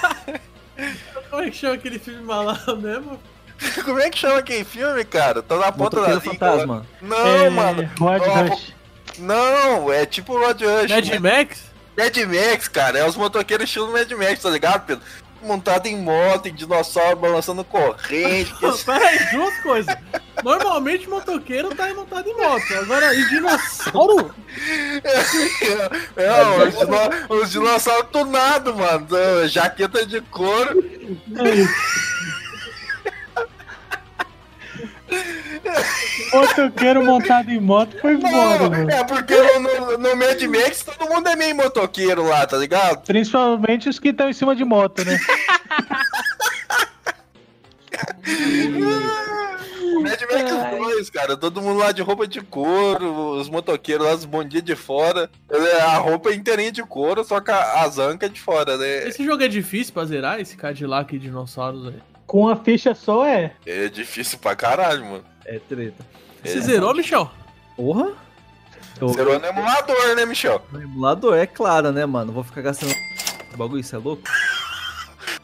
[1.29, 3.19] Como é que chama aquele filme malandro mesmo?
[3.83, 5.41] Como é que chama aquele filme, cara?
[5.41, 6.21] Tá na ponta da língua.
[6.21, 6.85] fantasma.
[7.01, 7.89] Não, é, mano.
[7.99, 8.73] Rod Ó, Rush.
[9.17, 10.91] Não, é tipo Rod Rush.
[10.91, 11.19] Mad né?
[11.19, 11.63] Max?
[11.97, 12.99] Mad Max, cara.
[12.99, 15.03] É os motoqueiros estilo Mad Max, tá ligado, Pedro?
[15.41, 18.53] Montado em moto, em dinossauro, balançando corrente.
[18.85, 19.95] Peraí, duas coisas.
[20.43, 22.63] Normalmente motoqueiro tá montado em moto.
[22.79, 24.33] Agora, e dinossauro?
[26.15, 29.07] É, os, dino- os dinossauros tunados, mano.
[29.47, 30.83] Jaqueta de couro.
[36.33, 38.89] Motoqueiro montado em moto foi Não, mano.
[38.91, 43.03] é porque no, no, Mad Max todo mundo é meio motoqueiro lá, tá ligado?
[43.05, 45.17] Principalmente os que estão em cima de moto, né?
[49.95, 54.13] O Mad Max 2, cara, todo mundo lá de roupa de couro, os motoqueiros lá,
[54.13, 55.29] os bondinhos de fora.
[55.49, 58.77] É, A roupa é inteirinha de couro, só que a, a zanca é de fora,
[58.77, 59.07] né?
[59.07, 62.01] Esse jogo é difícil pra zerar, esse Cadillac e dinossauros aí.
[62.27, 63.53] Com a ficha só é.
[63.65, 65.23] É difícil pra caralho, mano.
[65.45, 66.05] É treta.
[66.43, 66.61] Você É.
[66.61, 67.31] zerou, Michel?
[67.75, 68.11] Porra?
[68.99, 70.61] Eu- Zerou no emulador, né, Michel?
[70.71, 72.31] No emulador, é claro, né, mano?
[72.33, 72.93] Vou ficar gastando.
[73.55, 74.21] bagulho, isso é louco?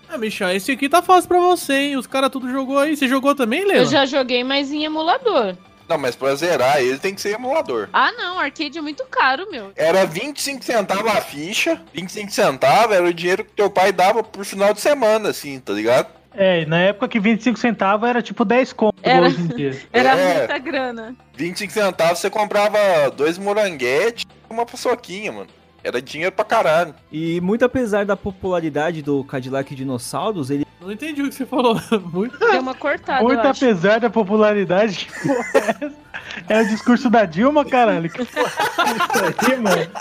[0.07, 1.97] Ah, Michel, esse aqui tá fácil pra você, hein?
[1.97, 2.95] Os caras tudo jogou aí.
[2.95, 3.83] Você jogou também, Leila?
[3.85, 5.55] Eu já joguei, mas em emulador.
[5.89, 7.89] Não, mas pra zerar ele tem que ser emulador.
[7.91, 9.71] Ah, não, arcade é muito caro, meu.
[9.75, 14.45] Era 25 centavos a ficha, 25 centavos era o dinheiro que teu pai dava por
[14.45, 16.07] final de semana, assim, tá ligado?
[16.35, 19.21] É, na época que 25 centavos era tipo 10 conto Era.
[19.27, 19.77] hoje em dia.
[19.93, 20.37] Era É.
[20.39, 21.15] muita grana.
[21.35, 22.77] 25 centavos você comprava
[23.15, 25.47] dois moranguetes e uma paçoquinha, mano.
[25.83, 26.95] Era dinheiro pra caralho.
[27.11, 31.75] E muito apesar da popularidade do Cadillac Dinossauros, ele Não entendi o que você falou.
[32.13, 32.37] Muito.
[32.39, 33.65] Deu uma cortada, Muito eu acho.
[33.65, 36.03] apesar da popularidade, que porra é essa?
[36.49, 38.09] É o discurso da Dilma, caralho.
[38.09, 39.91] Que porra é isso aí, mano?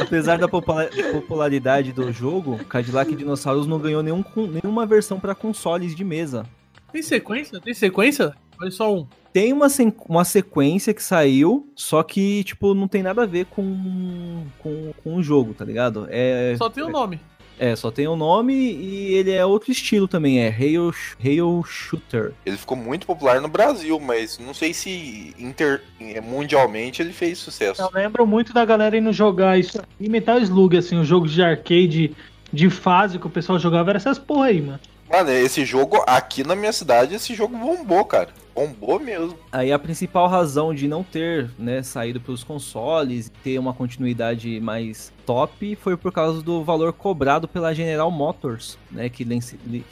[0.00, 4.24] Apesar da popula- popularidade do jogo, Cadillac Dinossauros não ganhou nenhum,
[4.62, 6.46] nenhuma versão para consoles de mesa.
[6.92, 7.60] Tem sequência?
[7.60, 8.34] Tem sequência?
[8.56, 9.06] Foi só um.
[9.32, 9.66] Tem uma,
[10.08, 15.14] uma sequência que saiu, só que, tipo, não tem nada a ver com, com, com
[15.16, 16.06] o jogo, tá ligado?
[16.10, 17.20] É, Só tem o nome.
[17.58, 22.32] é, só tem o nome e ele é outro estilo também, é Rail, Rail Shooter.
[22.46, 25.82] Ele ficou muito popular no Brasil, mas não sei se inter...
[26.22, 27.82] mundialmente ele fez sucesso.
[27.82, 31.42] Eu lembro muito da galera indo jogar isso aqui, Metal Slug, assim, os jogos de
[31.42, 32.16] arcade
[32.52, 34.80] de fase que o pessoal jogava, era essas porra aí, mano.
[35.10, 38.28] Mano, esse jogo, aqui na minha cidade, esse jogo bombou, cara.
[38.58, 39.38] Bombou mesmo.
[39.52, 44.60] Aí a principal razão de não ter né, saído pelos consoles e ter uma continuidade
[44.60, 49.24] mais top foi por causa do valor cobrado pela General Motors, né, que,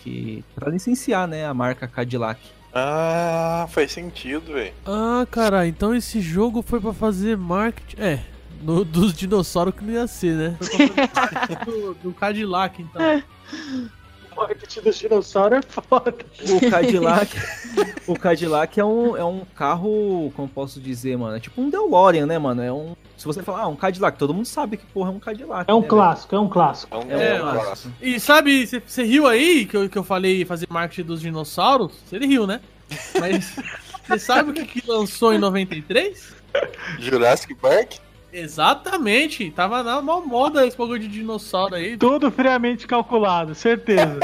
[0.03, 2.41] que para licenciar né, a marca Cadillac.
[2.75, 4.75] Ah, faz sentido, velho.
[4.85, 8.03] Ah, cara, então esse jogo foi pra fazer marketing.
[8.03, 8.21] É,
[8.63, 10.57] no- dos dinossauros que não ia ser, né?
[10.59, 13.01] Foi pra fazer marketing do, do Cadillac, então.
[14.37, 16.15] O marketing dos dinossauros é foda.
[16.51, 17.31] O Cadillac,
[18.07, 22.27] o Cadillac é um, é um carro, como posso dizer, mano, é tipo um DeLorean,
[22.27, 22.63] né, mano?
[22.63, 25.19] É um, se você falar, ah, um Cadillac, todo mundo sabe que porra é um
[25.19, 25.71] Cadillac.
[25.71, 26.95] É um né, clássico, é um clássico.
[26.95, 27.95] É um É, um clássico.
[28.03, 31.93] E sabe, você- você riu aí que eu, que eu falei fazer marketing dos dinossauros?
[32.13, 32.61] Ele riu, né?
[33.19, 33.57] Mas
[34.07, 36.35] você sabe o que, que lançou em 93?
[37.01, 37.95] Jurassic Park?
[38.39, 41.97] Exatamente, tava na mó moda esse bagulho de dinossauro aí.
[41.97, 44.21] Tudo friamente calculado, certeza.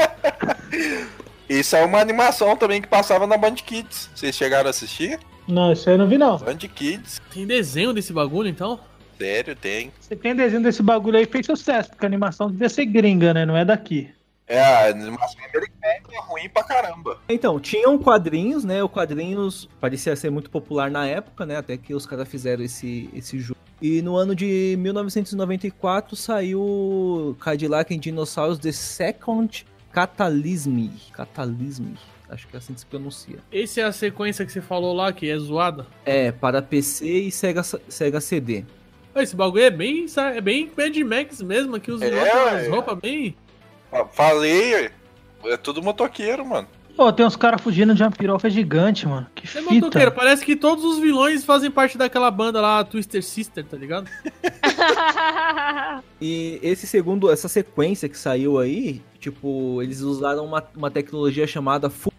[1.49, 4.11] Isso é uma animação também que passava na Band Kids.
[4.13, 5.19] Vocês chegaram a assistir?
[5.47, 6.37] não, isso aí eu não vi, não.
[6.37, 7.19] Band Kids.
[7.33, 8.79] Tem desenho desse bagulho, então?
[9.17, 9.91] Sério, tem.
[9.99, 13.45] Você tem desenho desse bagulho aí fez sucesso, porque a animação devia ser gringa, né?
[13.45, 14.09] Não é daqui.
[14.47, 17.19] É, a animação americana é ruim pra caramba.
[17.29, 18.83] Então, tinham quadrinhos, né?
[18.83, 21.55] O quadrinhos parecia ser muito popular na época, né?
[21.57, 23.59] Até que os caras fizeram esse, esse jogo.
[23.81, 30.89] E no ano de 1994 saiu Cadillac and Dinosaurs The Second Catalysm.
[31.11, 31.93] Catalysm.
[32.29, 33.37] Acho que é assim que se pronuncia.
[33.51, 35.85] Esse é a sequência que você falou lá, que é zoada.
[36.05, 38.65] É, para PC e Sega, Sega CD.
[39.15, 42.69] Esse bagulho é bem, é bem Mad Max mesmo, aqui os É, é.
[42.69, 43.35] roupas bem...
[43.93, 44.89] Fa- Falei,
[45.45, 46.67] é tudo motoqueiro, mano.
[46.95, 49.25] Pô, tem uns caras fugindo de uma piroca gigante, mano.
[49.33, 49.61] Que É fita.
[49.73, 54.07] motoqueiro, parece que todos os vilões fazem parte daquela banda lá, Twister Sister, tá ligado?
[56.21, 61.89] E esse segundo, essa sequência que saiu aí, tipo, eles usaram uma, uma tecnologia chamada
[61.89, 62.13] Full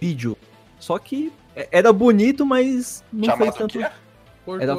[0.00, 0.36] Video.
[0.78, 3.78] Só que é- era bonito, mas não Chamado fez tanto.
[4.60, 4.76] Era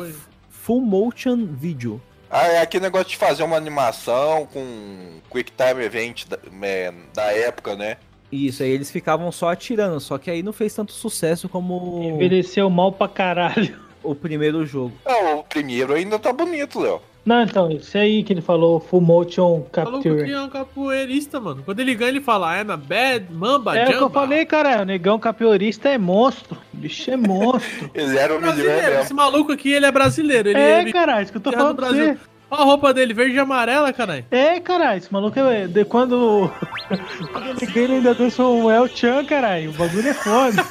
[0.50, 2.02] Full Motion Video.
[2.30, 7.24] Ah, é aquele negócio de fazer uma animação com Quick Time Event da, é, da
[7.32, 7.98] época, né?
[8.32, 12.70] Isso, aí eles ficavam só atirando, só que aí não fez tanto sucesso como Envelheceu
[12.70, 13.80] mal pra caralho.
[14.04, 14.94] o primeiro jogo.
[15.06, 17.02] Não, o primeiro ainda tá bonito, Léo.
[17.28, 20.32] Não, então, esse aí que ele falou, Full Motion Falou que Capture.
[20.32, 21.62] é um capoeirista, mano.
[21.66, 24.46] Quando ele ganha, ele fala, I'm a bad mamba É o que eu jamba." falei,
[24.46, 24.82] cara.
[24.82, 26.58] O negão capoeirista é monstro.
[26.74, 27.92] O bicho é monstro.
[27.94, 30.48] Ele era um milhão Brasileiro, esse maluco aqui, ele é brasileiro.
[30.50, 32.14] Ele é, é, caralho, isso que eu tô criado falando pra Brasil.
[32.14, 32.20] você.
[32.50, 34.26] Olha a roupa dele, verde e amarela, caralho.
[34.32, 35.68] É, caralho, esse maluco é.
[35.68, 36.50] De quando.
[37.34, 39.72] quando ele ganha, ainda dança um El Chan, caralho.
[39.72, 40.64] O bagulho é foda.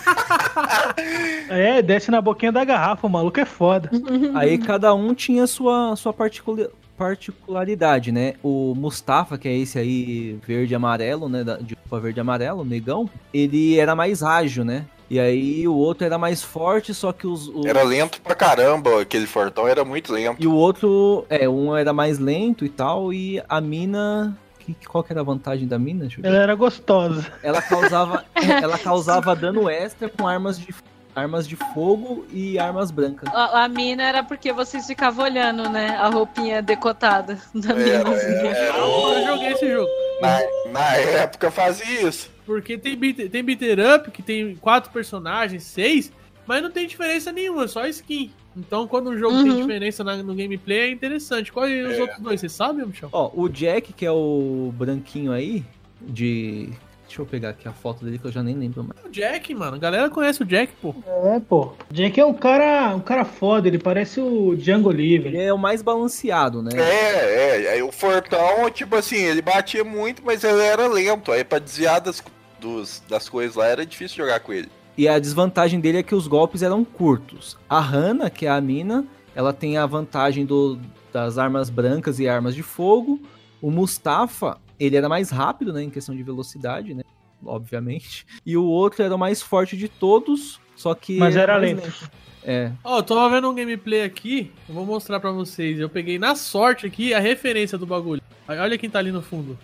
[1.51, 3.91] é, desce na boquinha da garrafa, o maluco é foda.
[4.35, 8.35] Aí cada um tinha sua, sua particula- particularidade, né?
[8.43, 11.45] O Mustafa, que é esse aí verde e amarelo, né?
[11.61, 14.87] De roupa verde e amarelo, negão, ele era mais ágil, né?
[15.09, 17.47] E aí o outro era mais forte, só que os.
[17.49, 20.43] os- Era lento pra caramba, aquele fortão era muito lento.
[20.43, 24.37] E o outro, é, um era mais lento e tal, e a mina.
[24.59, 26.07] que- Qual que era a vantagem da mina?
[26.07, 26.11] Eu.
[26.25, 27.25] Ela era gostosa.
[27.43, 28.25] Ela causava,
[28.63, 30.75] ela causava dano extra com armas de,
[31.15, 33.33] armas de fogo e armas brancas.
[33.33, 35.91] A, a mina era porque vocês ficavam olhando, né?
[36.01, 38.51] A roupinha decotada da Era, minazinha.
[38.51, 39.89] era Eu o- joguei esse jogo.
[40.21, 40.41] na,
[40.73, 42.29] na época fazia isso.
[42.47, 46.13] Porque tem beat, tem beater up, que tem quatro personagens, seis,
[46.47, 48.31] mas não tem diferença nenhuma, é só skin.
[48.57, 49.61] Então, quando um jogo tem Uhum.
[49.63, 51.53] diferença na- no gameplay, é interessante.
[51.53, 52.01] Quais os É.
[52.01, 52.41] outros dois?
[52.41, 53.09] Você sabe, Michel?
[53.13, 55.63] Ó, o Jack, que é o branquinho aí,
[56.01, 56.71] de.
[57.07, 58.99] Deixa eu pegar aqui a foto dele que eu já nem lembro mais.
[59.05, 59.77] O Jack, mano.
[59.77, 60.93] A galera conhece o Jack, pô.
[61.07, 61.73] É, pô.
[61.91, 65.37] Jake é um cara, um cara foda, ele parece o Django Ele Livre.
[65.39, 66.71] é o mais balanceado, né?
[66.75, 67.73] É, é.
[67.75, 71.31] Aí o Fortão, tipo assim, ele batia muito, mas ele era lento.
[71.31, 72.21] Aí pra desviar das,
[72.61, 74.69] dos- das coisas lá era difícil jogar com ele.
[74.97, 77.57] E a desvantagem dele é que os golpes eram curtos.
[77.69, 80.79] A Hana, que é a mina, ela tem a vantagem do,
[81.13, 83.21] das armas brancas e armas de fogo.
[83.61, 87.03] O Mustafa, ele era mais rápido, né, em questão de velocidade, né,
[87.45, 88.27] obviamente.
[88.45, 91.19] E o outro era o mais forte de todos, só que...
[91.19, 92.11] Mas era mais lento.
[92.49, 95.81] É, Ó, eu tava vendo um gameplay aqui, eu vou mostrar pra vocês.
[95.81, 98.23] Eu peguei na sorte aqui a referência do bagulho.
[98.49, 99.59] Olha quem tá ali no fundo.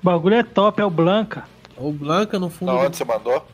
[0.00, 1.44] O bagulho é top, é o Blanca.
[1.80, 2.72] O Blanca no fundo.
[2.72, 3.44] Na do- onde você mandou?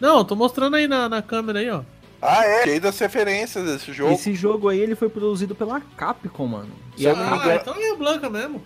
[0.00, 1.82] Não, eu tô mostrando aí na, na câmera aí, ó.
[2.22, 2.62] Ah, é.
[2.64, 4.12] Cheio das referências desse jogo.
[4.12, 6.70] esse jogo aí, ele foi produzido pela Capcom, mano.
[6.96, 8.62] E Se a, Ah, engano- então é o Blanca mesmo.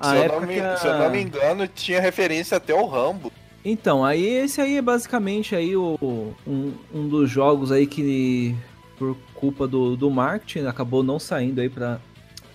[0.00, 2.56] a se, eu época não me, que a- se eu não me engano, tinha referência
[2.56, 3.32] até o Rambo.
[3.64, 5.98] Então, aí esse aí é basicamente aí o,
[6.46, 8.54] um, um dos jogos aí que
[8.98, 12.00] por culpa do, do marketing acabou não saindo aí pra,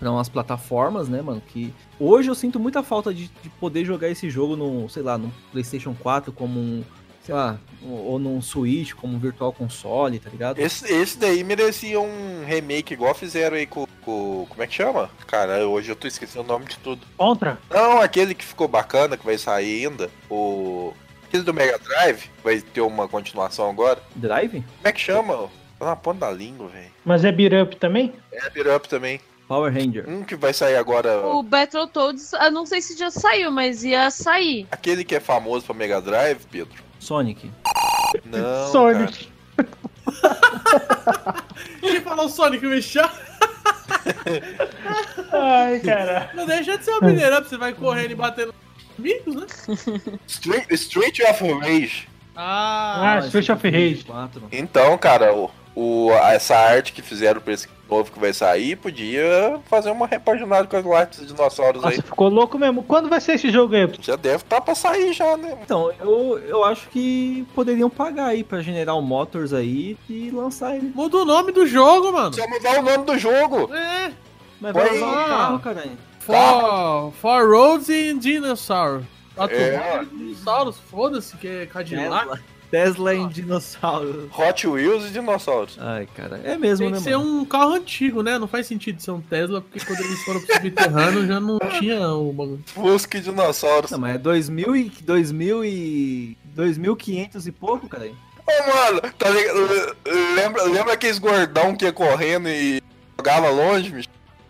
[0.02, 1.40] pra umas plataformas, né, mano?
[1.40, 5.16] Que hoje eu sinto muita falta de, de poder jogar esse jogo no, sei lá,
[5.16, 6.82] no PlayStation 4 como um,
[7.22, 10.58] sei lá, ou, ou num Switch como um Virtual Console, tá ligado?
[10.58, 14.44] Esse, esse daí merecia um remake igual fizeram aí com, com.
[14.48, 15.08] Como é que chama?
[15.28, 17.06] Cara, hoje eu tô esquecendo o nome de tudo.
[17.16, 17.58] Contra?
[17.70, 20.10] Não, aquele que ficou bacana, que vai sair ainda.
[20.28, 20.92] O.
[21.28, 24.02] Aquele do Mega Drive, vai ter uma continuação agora.
[24.16, 24.52] Drive?
[24.52, 25.48] Como é que chama?
[25.78, 26.90] Tá na ponta da língua, velho.
[27.04, 28.12] Mas é beat up também?
[28.30, 29.18] É Beat Up também.
[29.52, 30.08] Power Ranger.
[30.08, 31.26] Um que vai sair agora.
[31.26, 34.66] O Battletoads, eu não sei se já saiu, mas ia sair.
[34.70, 36.82] Aquele que é famoso pra Mega Drive, Pedro.
[36.98, 37.50] Sonic.
[38.24, 38.72] Não.
[38.72, 39.28] Sonic.
[41.80, 43.06] Quem falou Sonic Michel?
[45.30, 46.30] Ai, cara.
[46.32, 48.54] Não deixa de ser uma beater up, você vai correndo e batendo
[48.98, 49.46] amigos, né?
[50.28, 52.08] Street, Street of Rage.
[52.34, 54.04] Ah, Ah, Street of Rage.
[54.06, 54.48] 4.
[54.50, 59.60] Então, cara, o, o- essa arte que fizeram pra esse novo que vai sair, podia
[59.68, 61.96] fazer uma repaginada com as artes de dinossauros aí.
[61.96, 62.82] Nossa, ficou louco mesmo.
[62.82, 63.90] Quando vai ser esse jogo aí?
[64.00, 65.58] Já deve estar pra sair já, né?
[65.62, 70.90] Então, eu, eu acho que poderiam pagar aí pra General Motors aí e lançar ele.
[70.94, 72.32] muda o nome do jogo, mano.
[72.34, 73.74] Só mudar o nome do jogo.
[73.74, 74.10] É,
[74.60, 75.98] Mas vai usar o carro, caralho.
[76.20, 79.02] For, for Roads and Dinosaur.
[79.36, 79.40] É.
[79.42, 82.10] Automóvel e dinossauros, foda-se que é Cadillac.
[82.28, 82.40] Tesla.
[82.72, 84.30] Tesla em dinossauro.
[84.34, 85.76] Hot Wheels e dinossauros.
[85.78, 86.40] Ai, cara.
[86.42, 87.40] É mesmo, Tem né, que ser mano?
[87.42, 88.38] um carro antigo, né?
[88.38, 92.08] Não faz sentido ser um Tesla, porque quando eles foram pro subterrâneo já não tinha
[92.08, 92.64] o bagulho.
[92.64, 93.90] Fusca e dinossauros.
[93.90, 94.90] Não, mas é 2000 e...
[95.02, 96.38] 2000 e...
[96.54, 98.06] 2500 e pouco, cara.
[98.06, 99.96] Ô, mano, tá ligado?
[100.34, 102.82] Lembra, lembra aqueles gordão que ia correndo e
[103.18, 104.08] jogava longe, bicho?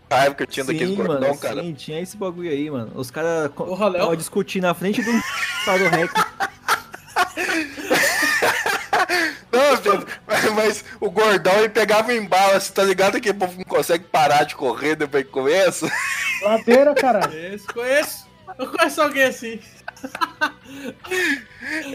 [0.08, 1.62] A raiva que eu tinha daqueles gordão, mano, cara.
[1.62, 2.92] sim, tinha esse bagulho aí, mano.
[2.94, 3.96] Os caras Porra, Léo.
[3.96, 5.10] estavam discutindo na frente do
[5.58, 6.12] Estado Rex.
[9.52, 13.56] Não, mas, mas o gordão ele pegava em bala, você tá ligado que o povo
[13.56, 15.90] não consegue parar de correr depois que começa?
[16.42, 17.30] Ladeira, caralho.
[17.30, 18.26] Conheço, conheço.
[18.58, 19.60] Eu conheço alguém assim.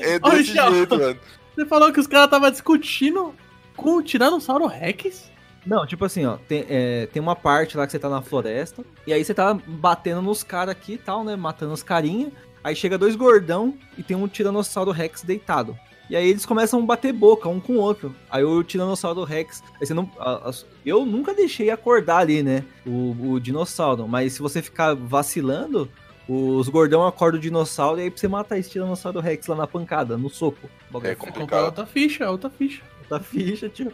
[0.02, 0.74] É Ô, desse Michel.
[0.74, 1.20] jeito, mano.
[1.56, 3.34] Você falou que os caras estavam discutindo
[3.76, 5.30] com o Tiranossauro Rex?
[5.66, 8.86] Não, tipo assim, ó, tem, é, tem uma parte lá que você tá na floresta,
[9.06, 11.36] e aí você tá batendo nos caras aqui e tal, né?
[11.36, 12.32] Matando os carinha.
[12.68, 15.78] Aí chega dois gordão e tem um Tiranossauro Rex deitado.
[16.10, 18.14] E aí eles começam a bater boca um com o outro.
[18.30, 19.64] Aí o Tiranossauro Rex.
[19.80, 20.54] Aí você não, a- a-
[20.86, 22.66] eu nunca deixei acordar ali, né?
[22.86, 24.06] O, o dinossauro.
[24.06, 25.90] Mas se você ficar vacilando,
[26.28, 29.68] os gordão acordam o dinossauro e aí pra você matar esse Tiranossauro Rex lá na
[29.68, 30.70] pancada, no soco.
[31.04, 31.66] É É complicado.
[31.68, 32.84] outra ficha, outra ficha.
[33.10, 33.90] da ficha, tio.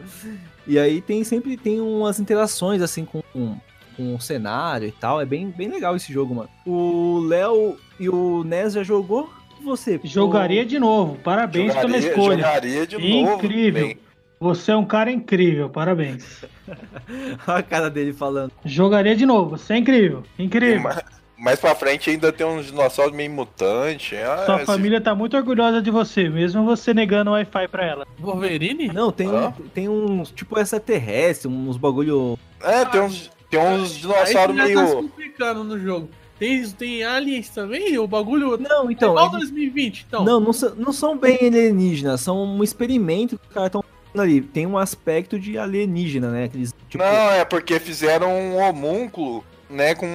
[0.65, 3.55] E aí tem sempre tem umas interações assim com, com,
[3.95, 5.21] com o cenário e tal.
[5.21, 6.49] É bem, bem legal esse jogo, mano.
[6.65, 9.29] O Léo e o Nes já jogou?
[9.63, 9.99] Você?
[10.03, 11.17] Jogaria de novo.
[11.23, 12.37] Parabéns pela Jogaria, escolha.
[12.37, 13.81] jogaria de Incrível.
[13.81, 13.93] novo.
[13.93, 13.97] bem.
[14.39, 16.43] Você é um cara incrível, parabéns.
[17.47, 18.51] a cara dele falando.
[18.65, 20.23] Jogaria de novo, você é incrível.
[20.37, 20.81] Incrível.
[20.83, 21.01] Ma-
[21.37, 24.17] mais pra frente ainda tem uns dinossauros meio mutantes.
[24.19, 27.85] Ah, Sua esse- família tá muito orgulhosa de você, mesmo você negando o Wi-Fi pra
[27.85, 28.07] ela.
[28.19, 28.87] Wolverine?
[28.89, 29.53] Não, tem, um, Hã?
[29.73, 32.37] tem uns tipo extraterrestre, uns bagulho.
[32.61, 34.87] É, tem uns, tem uns dinossauros tá se meio.
[34.95, 36.09] complicando no jogo.
[36.39, 37.97] Tem, tem aliens também?
[37.97, 38.57] O bagulho.
[38.57, 39.11] Não, é então.
[39.11, 40.23] igual eles- 2020, então.
[40.25, 43.83] Não, não, são- não são bem alienígenas, são um experimento que os caras estão
[44.17, 44.41] ali.
[44.41, 46.45] Tem um aspecto de alienígena, né?
[46.45, 50.05] Aqueles, tipo, Não, é porque fizeram um homúnculo, né, com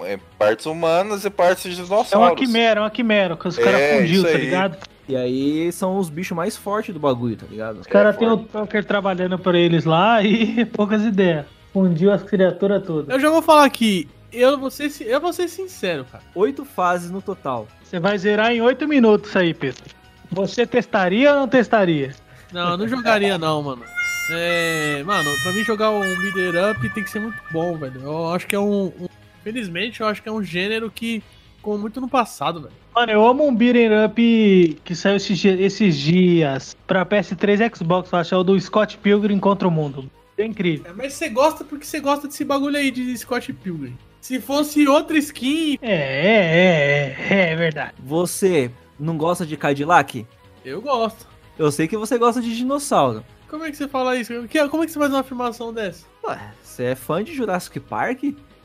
[0.00, 2.14] é, partes humanas e partes de É dinossauros.
[2.14, 4.76] uma quimera, é uma quimera, que os É, caras fundiu, isso tá ligado?
[5.08, 7.78] E aí são os bichos mais fortes do bagulho, tá ligado?
[7.80, 8.38] Os caras É, têm o.
[8.38, 11.46] Tucker trabalhando pra eles lá e poucas ideias.
[11.76, 13.10] Fundiu as criaturas todas.
[13.14, 14.08] Eu já vou falar aqui.
[14.32, 16.24] Eu vou ser, eu vou ser sincero, cara.
[16.34, 17.68] Oito fases no total.
[17.84, 19.84] Você vai zerar em 8 minutos aí, Pedro.
[20.30, 22.14] Você testaria ou não testaria?
[22.50, 23.82] Não, eu não jogaria não, mano.
[24.30, 28.00] É, mano, pra mim jogar um beater up tem que ser muito bom, velho.
[28.02, 29.08] Eu acho que é um, um-
[29.44, 31.22] Felizmente, eu acho que é um gênero que
[31.58, 32.72] ficou muito no passado, velho.
[32.94, 38.18] Mano, eu amo um beat'em up que saiu esses dias pra PS3 e Xbox, eu
[38.18, 40.10] acho, é o do Scott Pilgrim contra o mundo.
[40.38, 40.90] É incrível.
[40.90, 43.96] É, mas você gosta porque você gosta desse bagulho aí de Scott Pilgrim.
[44.20, 47.94] Se fosse outra skin, É, é, é, é, é verdade.
[48.02, 50.26] Você não gosta de Cadillac?
[50.64, 51.26] eu gosto.
[51.58, 53.24] Eu sei que você gosta de dinossauro.
[53.48, 54.32] Como é que você fala isso?
[54.70, 56.04] Como é que você faz uma afirmação dessa?
[56.24, 58.24] Ué, você é fã de Jurassic Park?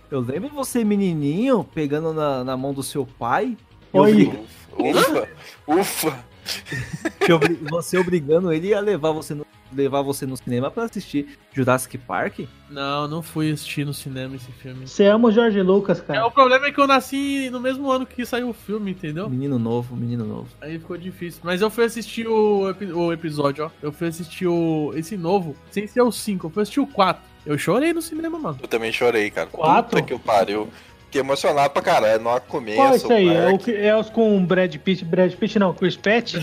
[0.10, 3.56] Eu lembro você menininho pegando na, na mão do seu pai.
[3.94, 4.32] Oi.
[4.78, 5.30] Ufa,
[5.68, 6.26] ufa.
[7.34, 11.98] obri- você obrigando ele a levar você no, levar você no cinema pra assistir Jurassic
[11.98, 12.40] Park?
[12.70, 14.88] Não, não fui assistir no cinema esse filme.
[14.88, 16.26] Você ama o Jorge Lucas, É, cara.
[16.26, 19.30] o problema é que eu nasci no mesmo ano que saiu o filme, entendeu?
[19.30, 20.48] Menino novo, menino novo.
[20.62, 21.42] Aí ficou difícil.
[21.44, 23.70] Mas eu fui assistir o, o episódio, ó.
[23.82, 27.32] Eu fui assistir o esse novo, sem ser o 5, eu fui assistir o 4.
[27.46, 28.60] Eu chorei no cinema, mano.
[28.62, 29.48] Eu também chorei, cara.
[29.48, 29.90] Quatro?
[29.90, 30.70] Puta que eu pariu.
[31.12, 32.22] Fiquei emocionado pra caralho.
[32.24, 32.78] No começo.
[32.78, 33.28] Qual é isso aí?
[33.28, 36.36] o É, o que- é os com Brad Pitt, Brad Pitt não, Chris Pratt?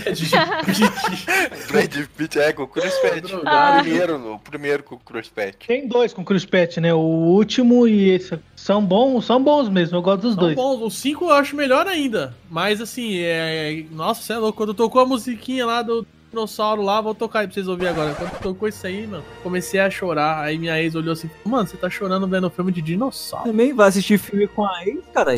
[1.71, 3.21] Brad Pitt, é, com o Chris Pratt.
[3.23, 3.79] Drogado.
[3.79, 5.55] O primeiro, o primeiro com o Chris Pratt.
[5.67, 6.93] Tem dois com Chris Pratt, né?
[6.93, 8.37] O último e esse.
[8.55, 10.55] São bons, são bons mesmo, eu gosto dos São dois.
[10.55, 10.81] bons.
[10.83, 12.35] O 5 eu acho melhor ainda.
[12.47, 13.83] Mas assim, é.
[13.91, 14.57] Nossa, você é louco.
[14.57, 18.13] Quando tocou a musiquinha lá do dinossauro lá, vou tocar aí pra vocês ouvirem agora.
[18.15, 20.43] Quando tocou isso aí, mano, comecei a chorar.
[20.43, 23.45] Aí minha ex olhou assim: Mano, você tá chorando vendo filme de dinossauro.
[23.49, 25.31] Também vai assistir filme com a ex, cara.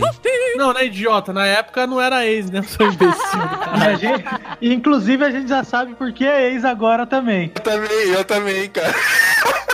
[0.56, 1.32] Não, né, idiota?
[1.34, 2.60] Na época não era ex, né?
[2.60, 3.12] Eu sou imbecil.
[3.72, 3.96] A Cara.
[3.96, 4.26] gente-
[4.62, 7.52] inclusive a gente já sabe por que é ex agora também.
[7.56, 8.94] Eu também, eu também, cara.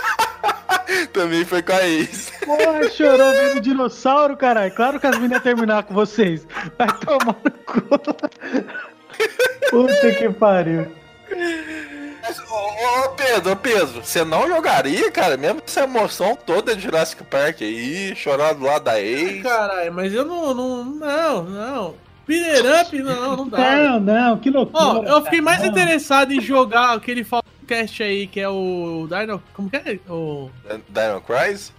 [1.12, 2.30] também foi com a ex.
[2.44, 4.72] Porra, chorou vendo dinossauro, caralho.
[4.74, 6.46] Claro que as meninas iam terminar com vocês.
[6.78, 7.82] Vai tomar no cu.
[9.70, 10.86] Puta que pariu.
[12.28, 15.38] Mas, Ô, ô, Pedro, ô, Pedro, você não jogaria, cara?
[15.38, 19.42] Mesmo essa emoção toda de Jurassic Park aí, chorar do lado da ex.
[19.42, 20.54] Caralho, mas eu não.
[20.54, 21.42] Não, não.
[21.44, 21.94] não.
[22.26, 23.76] Peter Up, não, não dá.
[23.76, 24.84] Não, não, que loucura.
[24.84, 25.70] Ó, eu fiquei mais cara.
[25.70, 27.26] interessado em jogar aquele
[27.66, 29.42] cast aí, que é o Dino.
[29.54, 29.98] Como que é?
[30.06, 30.50] O
[30.90, 31.72] Dino Crisis?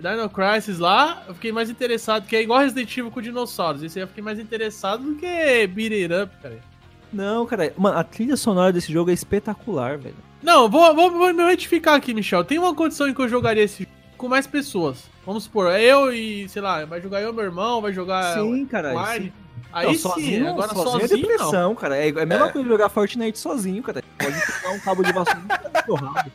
[0.00, 1.22] Dino Crisis lá.
[1.28, 3.84] Eu fiquei mais interessado, que é igual Resident Evil com dinossauros.
[3.84, 6.71] Esse aí eu fiquei mais interessado do que Beat It Up, cara.
[7.12, 7.72] Não, cara.
[7.76, 10.14] Mano, a trilha sonora desse jogo é espetacular, velho.
[10.42, 12.44] Não, vou, vou, vou me retificar aqui, Michel.
[12.44, 15.04] Tem uma condição em que eu jogaria esse jogo com mais pessoas.
[15.26, 18.66] Vamos supor, é eu e, sei lá, vai jogar eu, meu irmão, vai jogar Sim,
[18.66, 18.90] cara.
[19.14, 19.32] Sim.
[19.72, 21.28] Aí Não, sim, sozinho, agora sozinho, sozinho, é não.
[21.28, 21.96] depressão, cara.
[21.96, 22.50] É, é a mesma É.
[22.50, 24.02] coisa jogar Fortnite sozinho, cara.
[24.18, 26.30] Pode pegar um cabo de vassoura e rabo.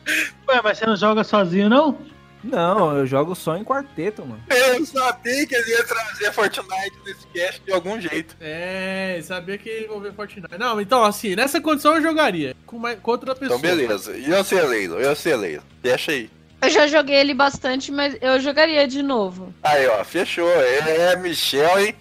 [0.48, 1.98] Ué, mas você não joga sozinho, não?
[2.42, 4.42] Não, eu jogo só em quarteto, mano.
[4.48, 8.36] Eu sabia que ele ia trazer Fortnite nesse cast de algum jeito.
[8.40, 10.58] É, sabia que ia envolver Fortnite.
[10.58, 12.54] Não, então, assim, nessa condição eu jogaria.
[12.66, 13.58] Com, mais, com outra pessoa.
[13.58, 14.16] Então, beleza.
[14.16, 15.62] E eu sei, Leilo, eu sei, Leilo.
[15.82, 16.30] Deixa aí.
[16.60, 19.54] Eu já joguei ele bastante, mas eu jogaria de novo.
[19.62, 20.50] Aí, ó, fechou.
[20.50, 21.94] É, Michel, hein?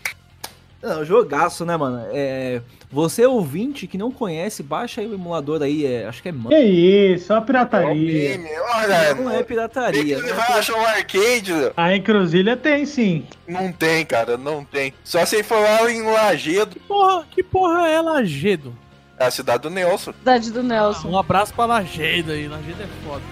[0.81, 2.07] Não, jogaço, né, mano?
[2.11, 2.61] É,
[2.91, 6.49] você ouvinte que não conhece, baixa aí o emulador aí, é, acho que é man.
[6.49, 8.37] Que isso, Ó, pirataria.
[8.37, 8.49] game.
[8.75, 10.15] Olha, Não é pirataria.
[10.15, 10.33] que né?
[10.33, 11.51] vai achar um arcade.
[11.51, 11.73] Léo.
[11.75, 13.25] A encruzilha tem sim.
[13.47, 14.93] Não tem, cara, não tem.
[15.03, 18.73] Só se for lá em Lagedo, Porra, que porra é Lagedo?
[19.19, 20.13] é a cidade do Nelson.
[20.13, 21.09] Cidade do Nelson.
[21.09, 22.47] Um abraço pra Lagedo aí.
[22.47, 23.23] Lagedo é foda.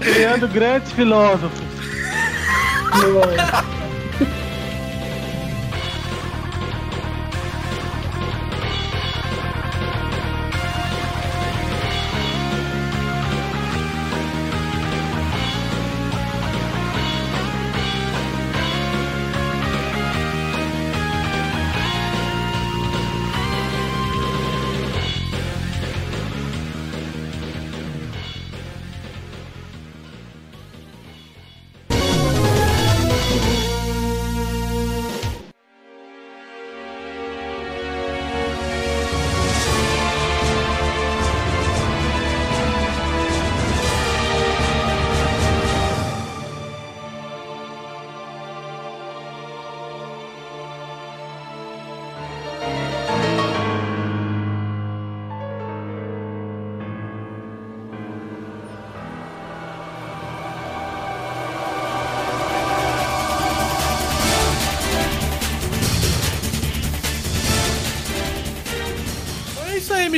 [0.00, 1.58] Criando grandes filósofos.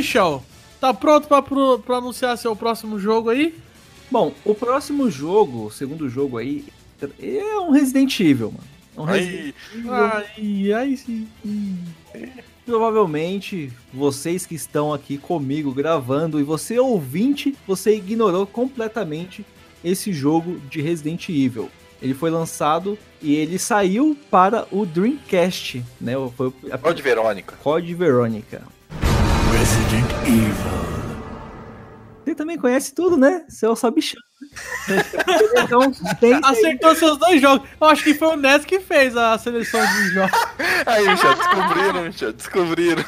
[0.08, 0.42] Michel,
[0.80, 3.54] tá pronto pra anunciar seu próximo jogo aí?
[4.10, 6.64] Bom, o próximo jogo, o segundo jogo aí,
[7.20, 8.64] é um Resident Evil, mano.
[8.96, 11.28] É um Resident Aí, Ai, ai, sim.
[12.64, 19.44] Provavelmente vocês que estão aqui comigo gravando e você ouvinte, você ignorou completamente
[19.84, 21.70] esse jogo de Resident Evil.
[22.00, 26.14] Ele foi lançado e ele saiu para o Dreamcast, né?
[26.34, 27.56] Foi a Pode Verônica.
[27.62, 28.77] Code Veronica.
[29.68, 30.54] Resident Evil.
[32.24, 33.44] Você também conhece tudo, né?
[33.48, 34.20] Você é o sabichão.
[35.62, 37.68] então, tem Acertou seus dois jogos.
[37.78, 40.32] Eu acho que foi o Nes que fez a seleção de jogos.
[40.86, 43.04] Aí, Michel, descobriram, Michel, descobriram.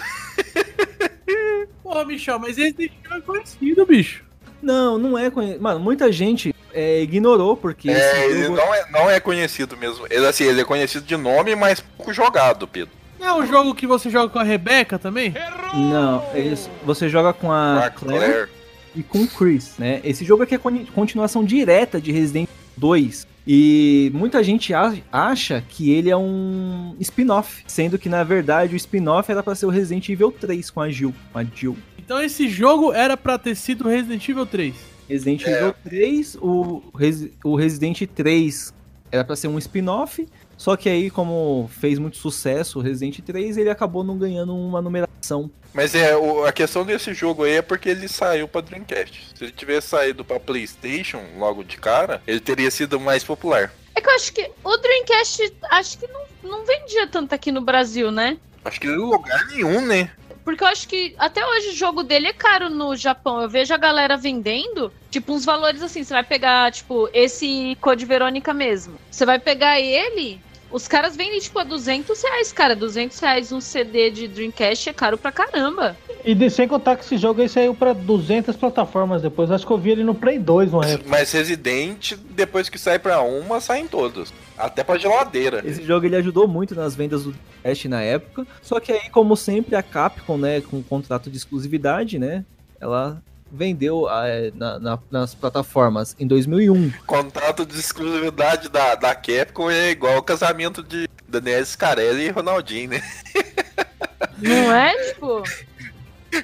[1.82, 4.22] Pô, Michel, mas esse Evil é conhecido, bicho.
[4.62, 5.62] Não, não é conhecido.
[5.62, 7.94] Mano, muita gente é, ignorou porque É,
[8.26, 10.06] esse ele jogo- não é, não é conhecido mesmo.
[10.10, 12.99] Ele, assim, ele é conhecido de nome, mas pouco jogado, Pedro.
[13.20, 15.34] Não é o jogo que você joga com a Rebeca também?
[15.74, 18.50] Não, eles- você joga com a Ah, Claire, Claire.
[18.96, 20.00] e com o Chris, né?
[20.02, 23.26] Esse jogo aqui é con- continuação direta de Resident Evil 2.
[23.46, 28.76] E muita gente a- acha que ele é um spin-off, sendo que na verdade o
[28.76, 31.76] spin-off era pra ser o Resident Evil 3 com a Jill, com a Jill.
[31.98, 34.74] Então esse jogo era pra ter sido Resident Evil 3.
[35.08, 35.50] Resident É.
[35.58, 38.72] Evil 3, o, Resi- o Resident 3
[39.12, 40.26] era pra ser um spin-off,
[40.60, 44.82] só que aí como fez muito sucesso o Resident 3, ele acabou não ganhando uma
[44.82, 45.50] numeração.
[45.72, 49.28] Mas é, o- a questão desse jogo aí é porque ele saiu pra Dreamcast.
[49.34, 53.72] Se ele tivesse saído pra PlayStation logo de cara, ele teria sido mais popular.
[53.94, 56.20] É que eu acho que o Dreamcast acho que não,
[56.58, 58.36] não vendia tanto aqui no Brasil, né?
[58.62, 60.10] Acho que em lugar nenhum, né?
[60.44, 63.40] Porque eu acho que até hoje o jogo dele é caro no Japão.
[63.40, 66.02] Eu vejo a galera vendendo, tipo, uns valores assim.
[66.04, 68.96] Você vai pegar, tipo, esse Code Verônica mesmo.
[69.10, 70.40] Você vai pegar ele,
[70.70, 72.76] os caras vendem, tipo, a 200 reais, cara.
[72.76, 75.96] 200 reais um CD de Dreamcast é caro pra caramba.
[76.24, 79.50] E de, sem contar que esse jogo aí saiu pra 200 plataformas depois.
[79.50, 81.08] Acho que eu vi ele no Play 2 uma época.
[81.08, 84.32] Mas Resident, depois que sai pra uma, saem todos.
[84.56, 85.62] Até pra geladeira.
[85.64, 89.36] Esse jogo ele ajudou muito nas vendas do Dreamcast na época, só que aí como
[89.36, 92.44] sempre a Capcom, né, com o contrato de exclusividade, né,
[92.80, 96.90] ela vendeu eh, na- na- nas plataformas em 2001.
[97.06, 102.90] Contrato de exclusividade da, da Capcom é igual o casamento de Daniel Scarelli e Ronaldinho,
[102.90, 103.02] né?
[104.38, 105.42] Não é, tipo...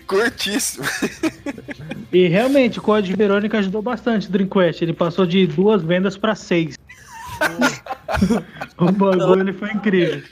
[0.07, 0.85] Curtíssimo.
[2.13, 4.83] E realmente, o Código Verônica ajudou bastante o Dreamcast.
[4.83, 6.77] Ele passou de duas vendas pra seis.
[8.79, 10.23] o bagulho ele foi incrível.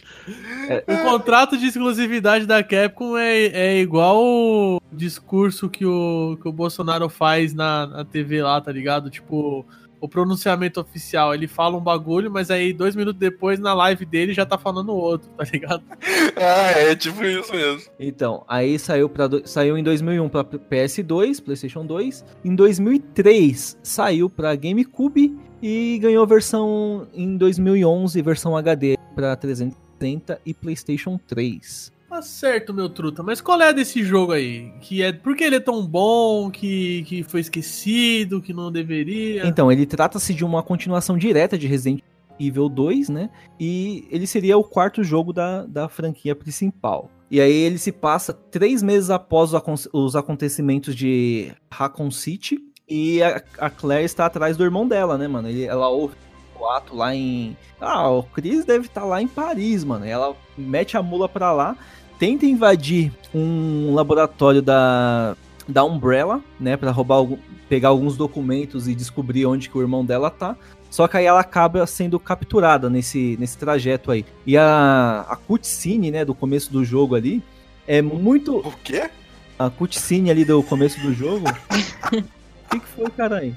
[0.89, 6.53] O contrato de exclusividade da Capcom é, é igual o discurso que o, que o
[6.53, 9.11] Bolsonaro faz na, na TV lá, tá ligado?
[9.11, 9.67] Tipo,
[10.05, 11.35] o pronunciamento oficial.
[11.35, 14.93] Ele fala um bagulho, mas aí dois minutos depois, na live dele, já tá falando
[14.93, 15.83] outro, tá ligado?
[16.37, 17.91] Ah, é tipo isso mesmo.
[17.99, 22.25] Então, aí saiu, pra, saiu em 2001 para PS2, PlayStation 2.
[22.45, 25.37] Em 2003 saiu para GameCube
[25.67, 31.91] e ganhou versão em 2011, versão HD para 360 e PlayStation 3.
[32.07, 34.71] Tá certo, meu truta, mas qual é desse jogo aí?
[34.83, 39.47] Que é, por que ele é tão bom, que, que foi esquecido, que não deveria?
[39.47, 42.03] Então, ele trata-se de uma continuação direta de Resident
[42.39, 43.31] Evil 2, né?
[43.59, 47.11] E ele seria o quarto jogo da, da franquia principal.
[47.31, 49.53] E aí ele se passa três meses após
[49.95, 52.61] os acontecimentos de Raccoon City.
[52.89, 55.49] E a, a Claire está atrás do irmão dela, né, mano?
[55.49, 56.15] Ele- ela ouve
[56.59, 57.57] o ato lá em.
[57.81, 60.05] Ah, o Chris deve estar lá em Paris, mano.
[60.05, 61.77] Ela mete a mula pra lá,
[62.19, 66.77] tenta invadir um laboratório da, da Umbrella, né?
[66.77, 70.57] Pra roubar algum, pegar alguns documentos e descobrir onde que o irmão dela tá.
[70.91, 74.25] Só que aí ela acaba sendo capturada nesse, nesse trajeto aí.
[74.47, 77.43] E a, a cutscene, né, do começo do jogo ali,
[77.85, 78.59] é muito...
[78.59, 79.11] O quê?
[79.59, 81.47] A cutscene ali do começo do jogo...
[82.77, 83.57] O que, que foi, caralho?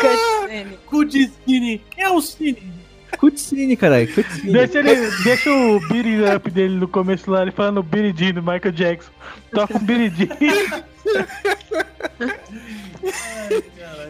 [0.00, 0.78] Cutscene.
[0.86, 1.82] Kudiscine.
[1.90, 2.72] Quem é o Cine?
[3.18, 4.52] Cutscene, caralho, cutscene.
[4.52, 8.32] Deixa, ele, deixa o beat it up dele no começo lá, ele falando Billy Jean
[8.34, 9.10] do Michael Jackson.
[9.52, 10.28] Toca o Billy Jean.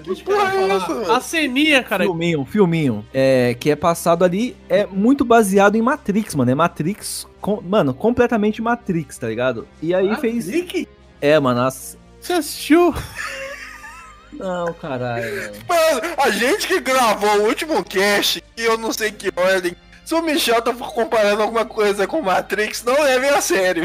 [0.04, 1.16] Deixa eu falar.
[1.16, 2.04] A ceninha, cara.
[2.04, 6.50] Filminho, filminho, é, que é passado ali, é muito baseado em Matrix, mano.
[6.50, 9.66] É Matrix, com- mano, completamente Matrix, tá ligado?
[9.82, 10.46] E aí fez.
[10.48, 10.86] Rick,
[11.20, 11.98] É, mano, as...
[12.20, 12.94] Você assistiu?
[14.38, 15.52] Não, caralho.
[15.68, 16.14] mano.
[16.18, 19.76] A gente que gravou o último cast, e eu não sei que ordem.
[20.04, 23.84] Se o Michel tá comparando alguma coisa com Matrix, não leve a sério.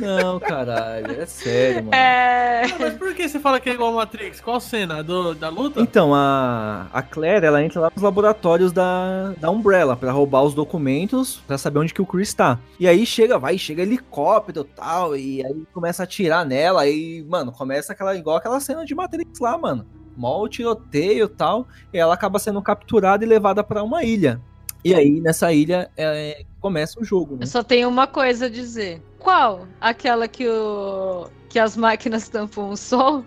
[0.00, 1.94] Não, caralho, é sério, mano.
[1.94, 2.62] É.
[2.64, 4.40] Ah, Mas por que você fala que é igual a Matrix?
[4.40, 5.02] Qual cena?
[5.02, 5.80] Do, da luta?
[5.80, 10.54] Então, a, a Claire, ela entra lá nos laboratórios da, da Umbrella pra roubar os
[10.54, 12.58] documentos, pra saber onde que o Chris tá.
[12.78, 17.24] E aí chega, vai, chega helicóptero e tal, e aí começa a atirar nela, e,
[17.28, 19.86] mano, começa aquela, igual aquela cena de Matrix lá, mano.
[20.16, 24.40] Mó tiroteio e tal, e ela acaba sendo capturada e levada pra uma ilha.
[24.84, 27.42] E aí, nessa ilha, é, começa o jogo, né?
[27.42, 29.00] Eu só tenho uma coisa a dizer.
[29.18, 29.66] Qual?
[29.80, 31.28] Aquela que o.
[31.48, 33.24] que as máquinas tampam o sol?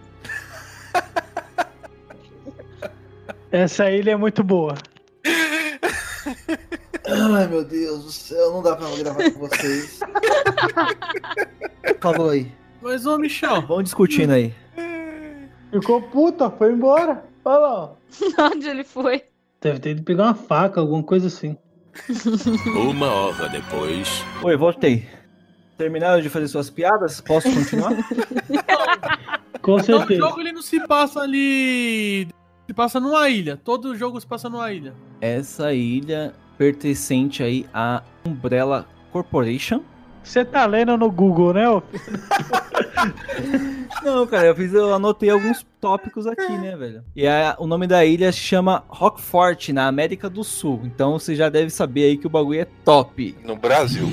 [3.51, 4.75] Essa ilha é muito boa.
[7.07, 9.99] Ai, meu Deus do céu, não dá pra gravar com vocês.
[12.01, 12.51] Falou aí.
[12.81, 14.53] Mas, ô Michel, Vamos discutindo aí.
[15.71, 17.23] Ficou puta, foi embora.
[17.45, 17.83] Olha lá.
[17.83, 17.95] ó.
[18.51, 19.23] Onde ele foi?
[19.65, 21.57] Deve ter ido pegar uma faca, alguma coisa assim.
[22.77, 24.23] Uma hora depois.
[24.43, 25.07] Oi, voltei.
[25.75, 27.19] Terminaram de fazer suas piadas?
[27.19, 27.93] Posso continuar?
[29.63, 30.19] Com então o certeza.
[30.19, 32.27] jogo ele não se passa ali.
[32.67, 33.57] Se passa numa ilha.
[33.57, 34.93] Todo jogo se passa numa ilha.
[35.19, 39.81] Essa ilha pertencente aí à Umbrella Corporation.
[40.21, 41.63] Você tá lendo no Google, né?
[44.03, 47.03] Não, cara, eu fiz, eu anotei alguns tópicos aqui, né, velho?
[47.15, 50.81] E a- o nome da ilha se chama Rockfort, na América do Sul.
[50.83, 53.35] Então você já deve saber aí que o bagulho é top.
[53.43, 54.07] No Brasil.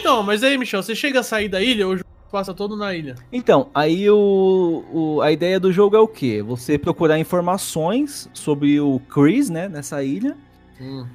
[0.00, 2.76] Então, mas aí, Michel, você chega a sair da ilha ou o jogo passa todo
[2.76, 3.14] na ilha?
[3.32, 6.42] Então, aí o, o- a ideia do jogo é o quê?
[6.42, 10.36] Você procurar informações sobre o Chris, né, nessa ilha.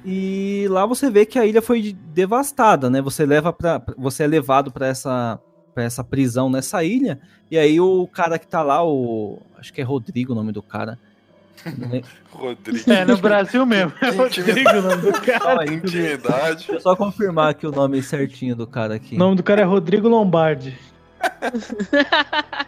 [0.04, 3.00] E lá você vê que a ilha foi de- devastada, né?
[3.00, 5.38] Você leva para você é levado para essa
[5.74, 7.18] para essa prisão nessa ilha.
[7.50, 10.62] E aí o cara que tá lá, o acho que é Rodrigo o nome do
[10.62, 10.98] cara.
[12.30, 12.90] Rodrigo.
[12.92, 13.92] É, no Brasil mesmo.
[14.00, 15.72] É Rodrigo o nome do cara.
[15.72, 16.56] Intimidade.
[16.58, 19.14] Deixa eu só confirmar aqui o nome certinho do cara aqui.
[19.16, 20.78] O nome do cara é Rodrigo Lombardi.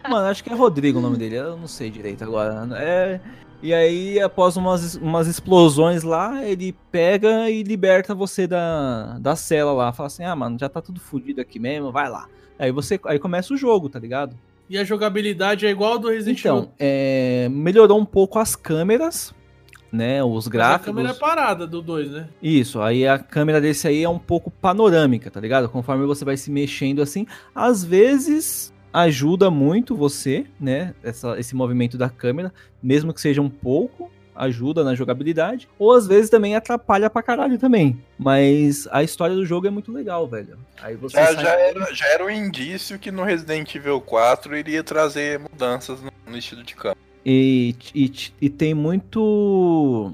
[0.09, 2.67] Mano, acho que é Rodrigo o nome dele, eu não sei direito agora.
[2.77, 3.21] É,
[3.63, 9.73] e aí, após umas, umas explosões lá, ele pega e liberta você da, da cela
[9.73, 9.93] lá.
[9.93, 12.27] Fala assim, ah, mano, já tá tudo fodido aqui mesmo, vai lá.
[12.59, 14.37] Aí você aí começa o jogo, tá ligado?
[14.69, 16.71] E a jogabilidade é igual ao do Resident Então, Evil.
[16.79, 19.33] é, melhorou um pouco as câmeras,
[19.93, 20.23] né?
[20.25, 20.87] Os Mas a gráficos.
[20.87, 22.29] câmera é parada do 2, né?
[22.43, 25.69] Isso, aí a câmera desse aí é um pouco panorâmica, tá ligado?
[25.69, 30.95] Conforme você vai se mexendo assim, às vezes ajuda muito você, né?
[31.03, 36.07] Essa, esse movimento da câmera, mesmo que seja um pouco, ajuda na jogabilidade, ou às
[36.07, 37.99] vezes também atrapalha pra caralho também.
[38.19, 40.59] Mas a história do jogo é muito legal, velho.
[40.83, 44.57] Aí você Já, sai- já, era, já era um indício que no Resident Evil 4
[44.57, 46.99] iria trazer mudanças no, no estilo de câmera.
[47.25, 50.13] E, e, e tem muito.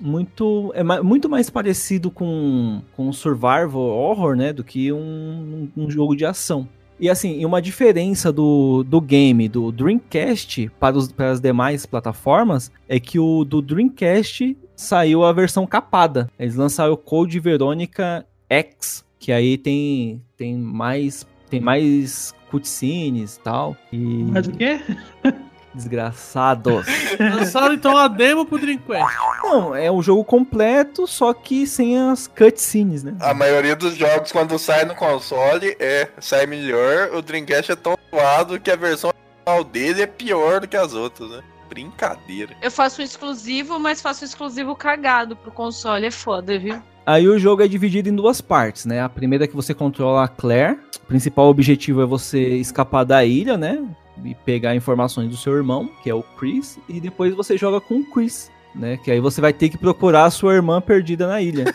[0.00, 0.72] Muito.
[0.74, 4.52] É muito mais parecido com, com survival horror, né?
[4.52, 6.68] Do que um, um jogo de ação.
[7.04, 12.72] E assim, uma diferença do, do game do Dreamcast para, os, para as demais plataformas
[12.88, 16.30] é que o do Dreamcast saiu a versão capada.
[16.38, 21.26] Eles lançaram o Code Veronica X, que aí tem, tem mais.
[21.50, 23.76] Tem mais cutscenes e tal.
[23.92, 23.98] E.
[24.32, 24.80] Mas o quê?
[25.74, 26.86] Desgraçados.
[27.18, 29.16] Lançaram então a demo pro Dreamcast.
[29.42, 33.14] Não, é o jogo completo, só que sem as cutscenes, né?
[33.20, 37.14] A maioria dos jogos, quando sai no console, é sai melhor.
[37.14, 40.94] O Dreamcast é tão zoado que a versão original dele é pior do que as
[40.94, 41.42] outras, né?
[41.68, 42.54] Brincadeira.
[42.62, 46.06] Eu faço um exclusivo, mas faço um exclusivo cagado pro console.
[46.06, 46.80] É foda, viu?
[47.06, 49.02] Aí o jogo é dividido em duas partes, né?
[49.02, 50.78] A primeira é que você controla a Claire.
[51.02, 53.84] O principal objetivo é você escapar da ilha, né?
[54.22, 56.78] E pegar informações do seu irmão, que é o Chris.
[56.88, 58.96] E depois você joga com o Chris, né?
[58.96, 61.64] Que aí você vai ter que procurar a sua irmã perdida na ilha.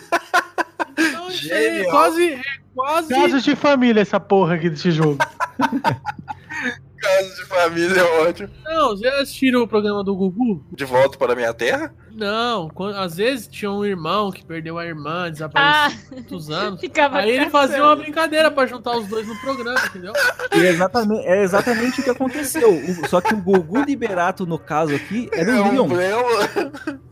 [0.98, 2.32] Então, é quase.
[2.32, 2.40] É
[2.74, 3.08] quase.
[3.08, 5.16] Casos de família essa porra aqui desse jogo.
[7.00, 8.50] Caso de família é ótimo.
[8.64, 10.64] Não, já assistiram o programa do Gugu?
[10.72, 11.94] De volta para a minha terra?
[12.12, 16.50] Não, quando- às vezes tinha um irmão que perdeu a irmã, Ah, desapareceu há muitos
[16.50, 16.80] anos.
[16.80, 20.12] ficava Aí ele fazia uma brincadeira pra juntar os dois no programa, entendeu?
[20.54, 22.70] E é exatamente, é exatamente o que aconteceu.
[22.70, 25.86] O- só que o Gugu Liberato, no caso aqui, era o é um Leon.
[25.86, 26.22] problema.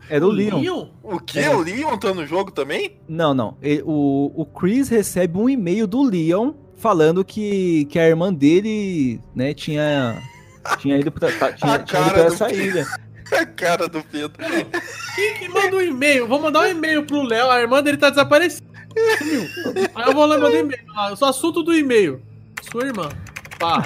[0.09, 0.59] Era o Leon.
[0.59, 0.87] Leon?
[1.03, 1.39] O que?
[1.39, 1.49] É.
[1.55, 2.99] O Leon tá no jogo também?
[3.07, 3.57] Não, não.
[3.85, 9.53] O, o Chris recebe um e-mail do Leon falando que, que a irmã dele, né,
[9.53, 10.21] tinha,
[10.79, 12.63] tinha ido pra, tá- tinha, A tinha ido cara pra do essa Pedro.
[12.65, 12.87] ilha.
[13.31, 14.31] A cara do Pedro.
[15.15, 16.27] Quem que manda um e-mail?
[16.27, 18.67] Vou mandar um e-mail pro Léo, a irmã dele tá desaparecida.
[19.19, 19.43] Sumiu.
[19.93, 20.81] Aí eu vou lá mandar e-mail.
[20.87, 22.23] lá, O assunto do e-mail.
[22.71, 23.07] Sua irmã.
[23.59, 23.85] Pá.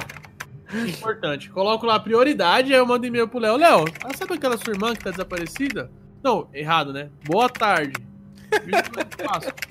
[0.87, 1.49] Importante.
[1.49, 3.57] Coloco lá prioridade, aí eu mando e-mail pro Léo.
[3.57, 3.83] Léo,
[4.15, 5.91] sabe aquela sua irmã que tá desaparecida?
[6.23, 7.09] Não, errado, né?
[7.25, 7.93] Boa tarde.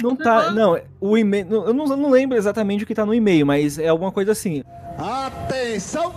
[0.02, 0.50] Não tá.
[0.50, 1.46] Não, o e-mail.
[1.48, 4.10] não- Eu não, eu não lembro exatamente o que tá no e-mail, mas é alguma
[4.12, 4.62] coisa assim.
[4.98, 6.12] Atenção!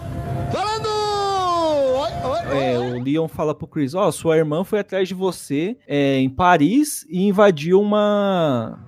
[0.51, 0.87] Falando!
[1.97, 2.11] Oi,
[2.51, 6.17] oi, É, o Leon fala pro Chris: Ó, sua irmã foi atrás de você é,
[6.19, 8.79] em Paris e invadiu uma.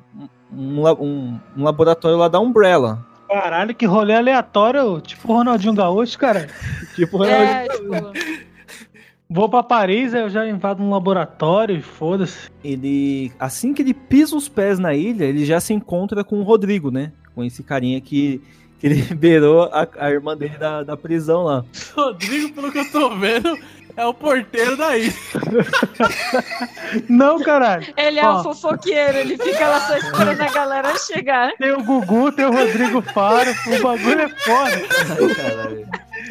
[0.51, 3.05] Um, um- um laboratório lá da Umbrella.
[3.27, 6.47] Caralho, que rolê aleatório, tipo o Ronaldinho Gaúcho, cara.
[6.95, 7.91] Tipo, É, tipo,
[9.29, 12.49] Vou pra Paris, aí eu já invado um laboratório e foda-se.
[12.63, 13.31] ele.
[13.37, 16.89] Assim que ele pisa os pés na ilha, ele já se encontra com o Rodrigo,
[16.91, 17.11] né?
[17.35, 18.41] Com esse carinha que,
[18.79, 21.65] que liberou a, a irmã dele da, da prisão lá.
[21.93, 23.57] Rodrigo, pelo que eu tô vendo,
[23.97, 25.13] é o porteiro daí.
[27.09, 27.85] Não, caralho.
[27.97, 28.39] ele é Ó.
[28.39, 31.51] o fofoqueiro, ele fica lá só esperando a galera chegar.
[31.57, 34.71] Tem o Gugu, tem o Rodrigo Faro, o bagulho é foda.
[35.09, 35.87] Ai, caralho.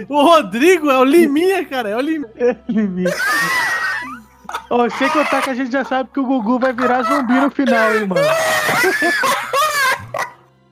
[0.09, 1.89] O Rodrigo é o Liminha, cara.
[1.91, 2.61] É o Liminha.
[2.69, 3.17] Limite.
[4.71, 7.51] Ó, sem contar que a gente já sabe que o Gugu vai virar zumbi no
[7.51, 8.27] final, hein, mano.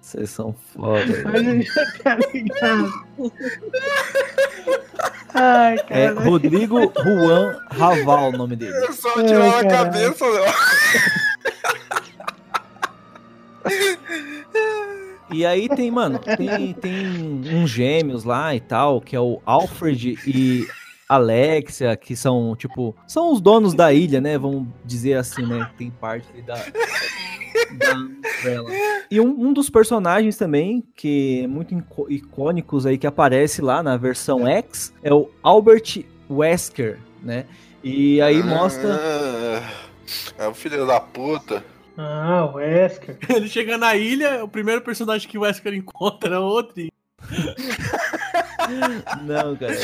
[0.00, 1.02] Vocês são foda.
[1.32, 2.92] A gente já tá ligado.
[5.34, 6.20] Ai, É cara.
[6.20, 8.76] Rodrigo Juan Raval o nome dele.
[8.76, 9.70] É só tirar caralho.
[9.70, 10.52] cabeça, né?
[15.34, 17.06] E aí tem, mano, tem, tem
[17.54, 20.64] uns gêmeos lá e tal, que é o Alfred e
[21.08, 24.38] Alexia, que são, tipo, são os donos da ilha, né?
[24.38, 25.68] Vamos dizer assim, né?
[25.76, 26.54] Tem parte da.
[26.54, 27.96] da.
[29.10, 31.74] E um, um dos personagens também, que é muito
[32.08, 37.44] icônicos aí, que aparece lá na versão X, é o Albert Wesker, né?
[37.82, 38.94] E aí mostra.
[40.38, 41.64] Ah, É o filho da puta.
[41.96, 43.18] Ah, o Wesker.
[43.28, 46.92] Ele chega na ilha, o primeiro personagem que o Wesker encontra é o Rodrigo.
[49.22, 49.78] Não, cara.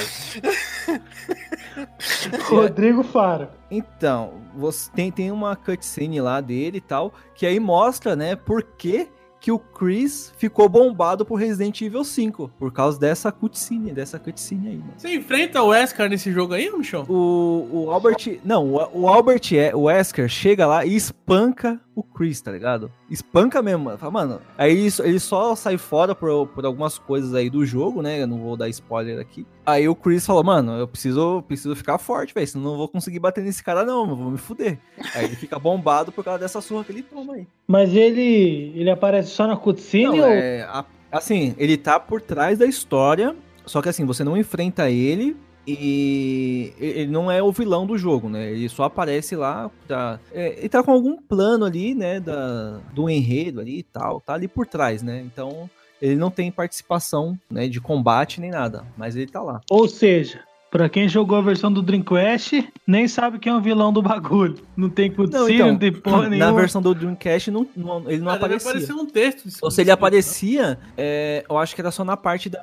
[2.44, 3.48] Rodrigo Faro.
[3.70, 8.62] Então, você tem, tem uma cutscene lá dele e tal, que aí mostra, né, por
[8.62, 9.08] que,
[9.40, 12.52] que o Chris ficou bombado por Resident Evil 5.
[12.58, 14.92] Por causa dessa cutscene, dessa cutscene aí, mano.
[14.96, 17.06] Você enfrenta o Wesker nesse jogo aí, Michel?
[17.08, 18.38] O, o Albert.
[18.44, 22.90] Não, o, o Albert é, o Wesker chega lá e espanca o Chris, tá ligado?
[23.10, 23.98] Espanca mesmo, mano.
[23.98, 24.40] Fala, mano.
[24.58, 28.22] Aí ele, só- sai fora por, por algumas coisas aí do jogo, né?
[28.22, 29.46] Eu não vou dar spoiler aqui.
[29.64, 32.46] Aí o Chris falou, mano, eu preciso, preciso ficar forte, velho.
[32.46, 34.78] Senão não vou conseguir bater nesse cara, não, eu vou me fuder.
[35.14, 37.46] Aí ele fica bombado por causa dessa surra que ele toma aí.
[37.66, 40.32] Mas ele, ele aparece só na cutscene Não, ou...
[40.32, 43.36] é, a- assim, ele tá por trás da história,
[43.66, 45.36] só que assim, você não enfrenta ele
[45.66, 48.50] e ele não é o vilão do jogo, né?
[48.50, 53.08] Ele só aparece lá, pra, é, ele tá com algum plano ali, né, da, do
[53.08, 55.20] enredo ali e tal, tá ali por trás, né?
[55.20, 55.68] Então,
[56.00, 59.60] ele não tem participação, né, de combate nem nada, mas ele tá lá.
[59.70, 63.92] Ou seja, pra quem jogou a versão do Dreamcast, nem sabe quem é o vilão
[63.92, 64.56] do bagulho.
[64.76, 66.52] Não tem cutscene, não, tem porra na nenhuma.
[66.52, 68.70] versão do Dreamcast não, não- ele não deve aparecia.
[68.70, 69.48] aparecer um texto.
[69.62, 72.62] Ou se ele aparecia, é, eu acho que era só na parte da,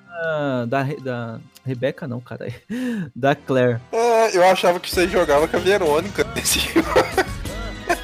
[0.68, 2.48] da, da Rebeca, não, cara.
[3.16, 3.80] Da Claire.
[3.92, 6.88] É, eu achava que você jogava com a Verônica nesse jogo.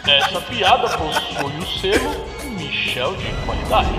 [0.05, 2.25] Essa piada possui o selo
[2.57, 3.89] Michel de qualidade.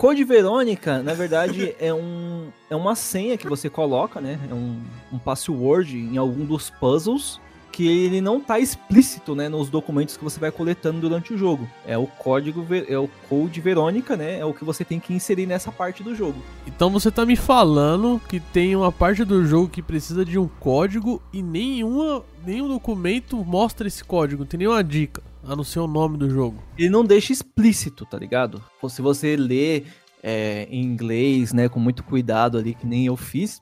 [0.00, 4.40] Code Verônica, na verdade, é, um, é uma senha que você coloca, né?
[4.50, 4.80] É um,
[5.12, 7.38] um password em algum dos puzzles
[7.70, 11.68] que ele não tá explícito, né, nos documentos que você vai coletando durante o jogo.
[11.86, 14.38] É o código, é o Code Verônica, né?
[14.38, 16.40] É o que você tem que inserir nessa parte do jogo.
[16.66, 20.48] Então você tá me falando que tem uma parte do jogo que precisa de um
[20.48, 25.80] código e nenhuma, nenhum documento mostra esse código, não tem nenhuma dica, a não ser
[25.80, 26.62] o nome do jogo.
[26.78, 28.62] ele não deixa explícito, tá ligado?
[28.88, 29.84] Se você lê
[30.22, 33.60] é, em inglês, né, com muito cuidado ali, que nem eu fiz,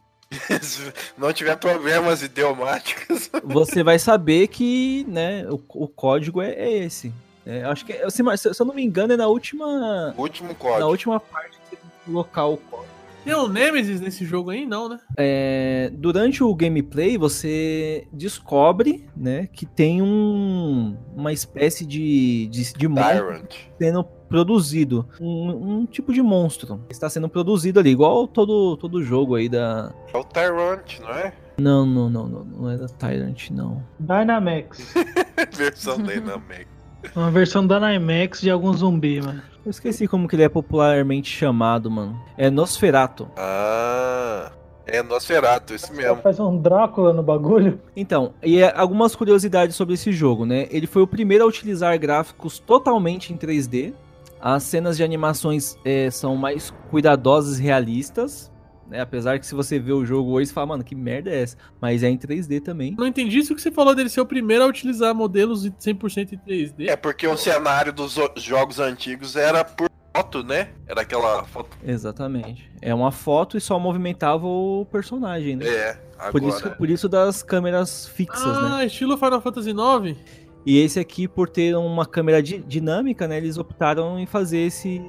[0.62, 3.30] Se não tiver problemas idiomáticos.
[3.42, 7.12] você vai saber que, né, o, o código é, é esse.
[7.46, 10.86] É, acho que, se, se eu não me engano, é na última, Último na código.
[10.88, 12.97] última parte que você tem que colocar o código.
[13.28, 14.64] Tem um Nemesis nesse jogo aí?
[14.64, 14.98] Não, né?
[15.14, 22.88] É, durante o gameplay, você descobre, né, que tem um, uma espécie de, de, de
[22.88, 23.54] monstro Tyrant.
[23.78, 25.06] sendo produzido.
[25.20, 26.80] Um, um tipo de monstro.
[26.88, 29.92] Está sendo produzido ali, igual todo, todo jogo aí da.
[30.10, 31.34] É o Tyrant, não é?
[31.58, 32.44] Não, não, não, não.
[32.44, 33.84] Não é da Tyrant, não.
[34.00, 34.94] Dynamax.
[35.54, 36.66] Versão Dynamic.
[37.14, 39.42] Uma versão Dynamax de algum zumbi, mano.
[39.64, 42.18] Eu esqueci como que ele é popularmente chamado, mano.
[42.36, 43.28] É Nosferato.
[43.36, 44.52] Ah,
[44.86, 46.16] é Nosferatu, esse mesmo.
[46.16, 47.78] Faz um Drácula no bagulho.
[47.94, 50.66] Então, e é, algumas curiosidades sobre esse jogo, né?
[50.70, 53.92] Ele foi o primeiro a utilizar gráficos totalmente em 3D.
[54.40, 58.50] As cenas de animações é, são mais cuidadosas e realistas,
[58.88, 59.00] né?
[59.00, 61.56] Apesar que se você vê o jogo hoje, você fala, mano, que merda é essa?
[61.80, 62.94] Mas é em 3D também.
[62.98, 66.32] Não entendi isso que você falou dele ser o primeiro a utilizar modelos de 100%
[66.32, 66.88] em 3D.
[66.88, 70.70] É porque o cenário dos jogos antigos era por foto, né?
[70.86, 71.76] Era aquela foto.
[71.84, 72.70] Exatamente.
[72.80, 75.66] É uma foto e só movimentava o personagem, né?
[75.66, 76.32] É, agora.
[76.32, 78.70] Por isso, por isso das câmeras fixas, né?
[78.72, 80.18] ah, estilo Final Fantasy IX?
[80.66, 83.38] E esse aqui, por ter uma câmera di- dinâmica, né?
[83.38, 85.00] Eles optaram em fazer esse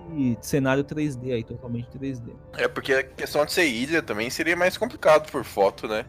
[0.42, 2.32] cenário 3D aí, totalmente 3D.
[2.58, 6.06] É porque a questão de ser ilha também seria mais complicado por foto, né?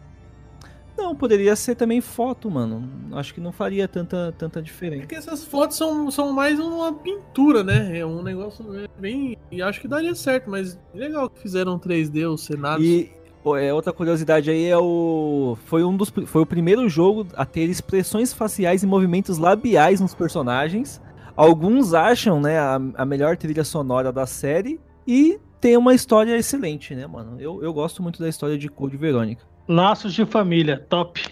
[0.97, 2.87] Não, poderia ser também foto, mano.
[3.13, 5.07] Acho que não faria tanta, tanta É diferença.
[5.07, 7.97] que essas fotos são, são mais uma pintura, né?
[7.97, 8.63] É um negócio
[8.99, 9.35] bem.
[9.49, 12.85] E acho que daria certo, mas legal que fizeram 3D os cenários.
[12.87, 13.11] E
[13.57, 15.57] é, outra curiosidade aí é o.
[15.65, 16.09] Foi um dos.
[16.25, 21.01] Foi o primeiro jogo a ter expressões faciais e movimentos labiais nos personagens.
[21.35, 24.79] Alguns acham, né, a, a melhor trilha sonora da série.
[25.07, 27.39] E tem uma história excelente, né, mano?
[27.39, 29.43] Eu, eu gosto muito da história de Code Verônica.
[29.67, 31.23] Laços de família, top.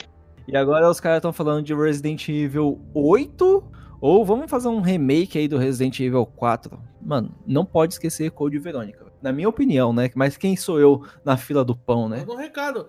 [0.47, 3.63] E agora os caras estão falando de Resident Evil 8
[4.01, 6.79] ou vamos fazer um remake aí do Resident Evil 4.
[7.01, 8.98] Mano, não pode esquecer Code Verônica.
[9.21, 10.09] Na minha opinião, né?
[10.15, 12.25] Mas quem sou eu na fila do pão, né?
[12.27, 12.87] Um recado.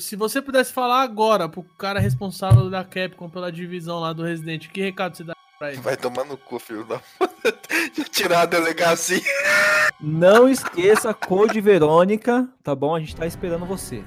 [0.00, 4.68] Se você pudesse falar agora pro cara responsável da Capcom pela divisão lá do Resident,
[4.68, 5.80] que recado você dá pra ele?
[5.80, 7.52] Vai tomar no cu, filho da puta.
[8.10, 9.20] Tirar a delegacia.
[10.00, 12.94] Não esqueça Code Verônica, tá bom?
[12.94, 14.02] A gente tá esperando você.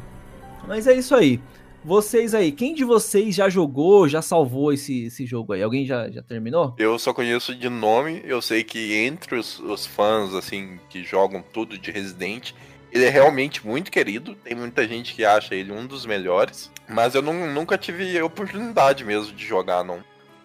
[0.67, 1.41] Mas é isso aí.
[1.83, 5.63] Vocês aí, quem de vocês já jogou, já salvou esse, esse jogo aí?
[5.63, 6.75] Alguém já, já terminou?
[6.77, 11.41] Eu só conheço de nome, eu sei que entre os, os fãs, assim, que jogam
[11.53, 12.51] tudo de Resident,
[12.91, 14.35] ele é realmente muito querido.
[14.35, 16.69] Tem muita gente que acha ele um dos melhores.
[16.87, 19.99] Mas eu não- nunca tive oportunidade mesmo de jogar, não.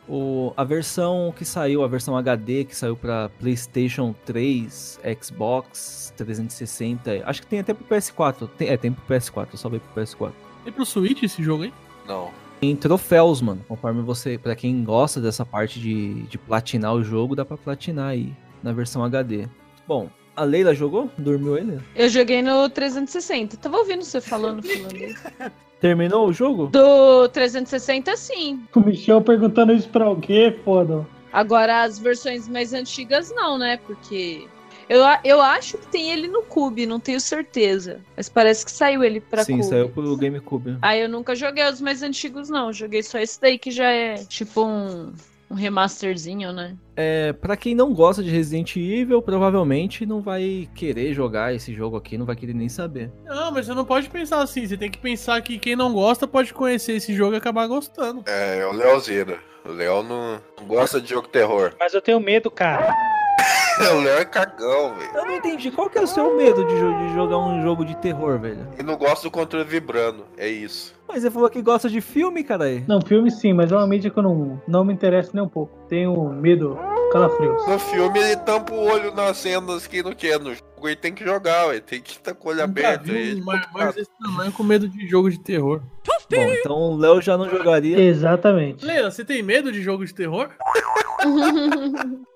[0.06, 7.22] O, a versão que saiu, a versão HD que saiu pra PlayStation 3, Xbox 360,
[7.24, 8.48] acho que tem até pro PS4.
[8.56, 10.32] Tem, é, tem pro PS4, eu só veio pro PS4.
[10.64, 11.72] Tem pro Switch esse jogo aí?
[12.08, 12.30] Não.
[12.60, 13.64] Tem troféus, mano.
[13.68, 18.08] Conforme você, Pra quem gosta dessa parte de, de platinar o jogo, dá pra platinar
[18.08, 19.46] aí na versão HD.
[19.86, 21.10] Bom, a Leila jogou?
[21.18, 21.78] Dormiu ele?
[21.94, 23.56] Eu joguei no 360.
[23.58, 25.22] Tava ouvindo você falando, falando isso.
[25.80, 26.68] Terminou o jogo?
[26.68, 28.64] Do 360, sim.
[28.74, 31.06] O Michel perguntando isso pra alguém, foda.
[31.30, 33.76] Agora, as versões mais antigas, não, né?
[33.76, 34.48] Porque.
[34.88, 38.00] Eu, eu acho que tem ele no Cube, não tenho certeza.
[38.16, 39.68] Mas parece que saiu ele pra Sim, Cube.
[39.68, 40.78] saiu pro GameCube.
[40.82, 42.72] Aí eu nunca joguei os mais antigos, não.
[42.72, 45.12] Joguei só esse daí que já é tipo um,
[45.50, 46.76] um remasterzinho, né?
[46.96, 51.96] É, pra quem não gosta de Resident Evil, provavelmente não vai querer jogar esse jogo
[51.96, 53.10] aqui, não vai querer nem saber.
[53.24, 54.66] Não, mas você não pode pensar assim.
[54.66, 58.22] Você tem que pensar que quem não gosta pode conhecer esse jogo e acabar gostando.
[58.26, 59.38] É, é o Leozeira.
[59.64, 61.72] O Léo não, não gosta de jogo terror.
[61.80, 62.94] Mas eu tenho medo, cara.
[63.92, 65.10] o Léo é cagão, velho.
[65.14, 67.84] Eu não entendi, qual que é o seu medo de, jo- de jogar um jogo
[67.84, 68.66] de terror, velho?
[68.78, 70.24] E não gosta do controle vibrando.
[70.36, 70.94] É isso.
[71.08, 72.84] Mas você falou que gosta de filme, caralho.
[72.88, 75.48] Não, filme sim, mas é uma mídia que eu não, não me interessa nem um
[75.48, 75.76] pouco.
[75.88, 76.78] Tenho medo,
[77.12, 77.66] calafrios.
[77.66, 80.38] No filme ele tampa o olho nas cenas que não quer.
[80.38, 81.80] No jogo ele tem que jogar, velho.
[81.82, 83.04] Tem que estar com o olho Nunca aberto.
[83.04, 83.34] vi aí.
[83.40, 85.80] um mar- mas esse tamanho com medo de jogo de terror.
[86.30, 88.00] Bom, então o Léo já não jogaria.
[88.00, 88.84] Exatamente.
[88.84, 90.48] Leila, você tem medo de jogo de terror?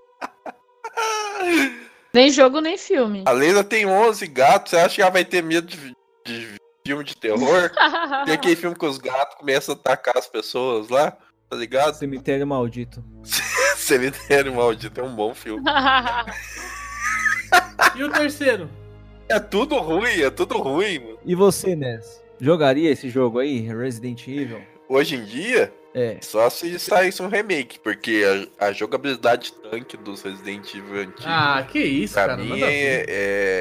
[2.12, 3.24] nem jogo, nem filme.
[3.26, 4.70] A Leila tem 11 gatos.
[4.70, 5.94] Você acha que ela vai ter medo de,
[6.26, 6.49] de
[6.86, 7.70] filme de terror?
[8.24, 11.16] Tem aquele filme que os gatos começam a atacar as pessoas lá.
[11.49, 11.94] Tá ligado?
[11.94, 13.03] Cemitério Maldito.
[13.76, 15.64] Cemitério Maldito é um bom filme.
[17.94, 18.68] E o terceiro?
[19.28, 21.18] É tudo ruim, é tudo ruim, mano.
[21.24, 22.22] E você, Ness?
[22.40, 24.62] Jogaria esse jogo aí, Resident Evil?
[24.88, 26.18] Hoje em dia, É.
[26.20, 28.22] só se saísse um remake, porque
[28.61, 32.36] a, a jogabilidade tanque dos Resident Evil antigos, Ah, que isso, pra cara.
[32.36, 33.05] mim, é,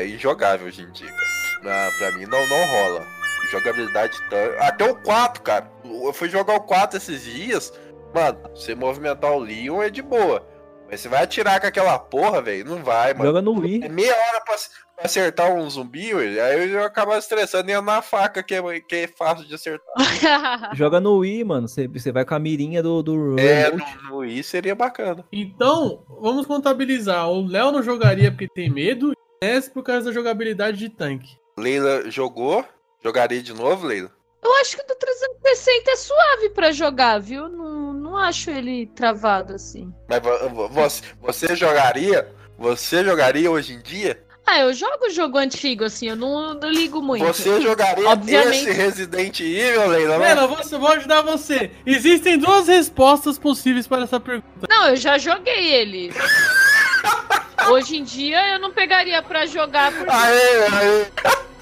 [0.04, 1.28] é injogável hoje em dia, cara.
[1.62, 3.08] Pra, pra mim não, não rola.
[3.52, 4.58] Jogabilidade tanque.
[4.60, 5.72] Até o 4, cara.
[5.86, 7.72] Eu fui jogar o 4 esses dias.
[8.14, 10.46] Mano, você movimentar o Leon é de boa.
[10.90, 12.66] Mas você vai atirar com aquela porra, velho?
[12.66, 13.26] Não vai, mano.
[13.26, 13.90] Joga no É Wii.
[13.90, 14.56] meia hora pra,
[14.96, 16.42] pra acertar um zumbi, velho.
[16.44, 19.94] Aí eu acabo estressando e é na faca que é, que é fácil de acertar.
[20.76, 21.68] Joga no Wii, mano.
[21.68, 25.26] Você, você vai com a mirinha do, do É, no, no Wii seria bacana.
[25.32, 27.30] Então, vamos contabilizar.
[27.30, 30.90] O Léo não jogaria porque tem medo e o Ness por causa da jogabilidade de
[30.90, 31.38] tanque.
[31.58, 32.64] Leila jogou.
[33.04, 34.12] Jogaria de novo, Leila?
[34.48, 37.50] Eu acho que o do 360 é suave pra jogar, viu?
[37.50, 39.94] Não, não acho ele travado assim.
[40.10, 42.34] Mas vo- vo- você, você jogaria?
[42.58, 44.24] Você jogaria hoje em dia?
[44.50, 47.26] Ah, eu jogo jogo antigo, assim, eu não, não ligo muito.
[47.26, 48.56] Você jogaria Obviamente.
[48.70, 50.16] esse Resident Evil, Leila?
[50.16, 51.70] Leila, eu vou, vou ajudar você.
[51.86, 54.66] Existem duas respostas possíveis para essa pergunta.
[54.70, 56.14] Não, eu já joguei ele.
[57.70, 61.06] Hoje em dia eu não pegaria pra jogar porque Aê, aê.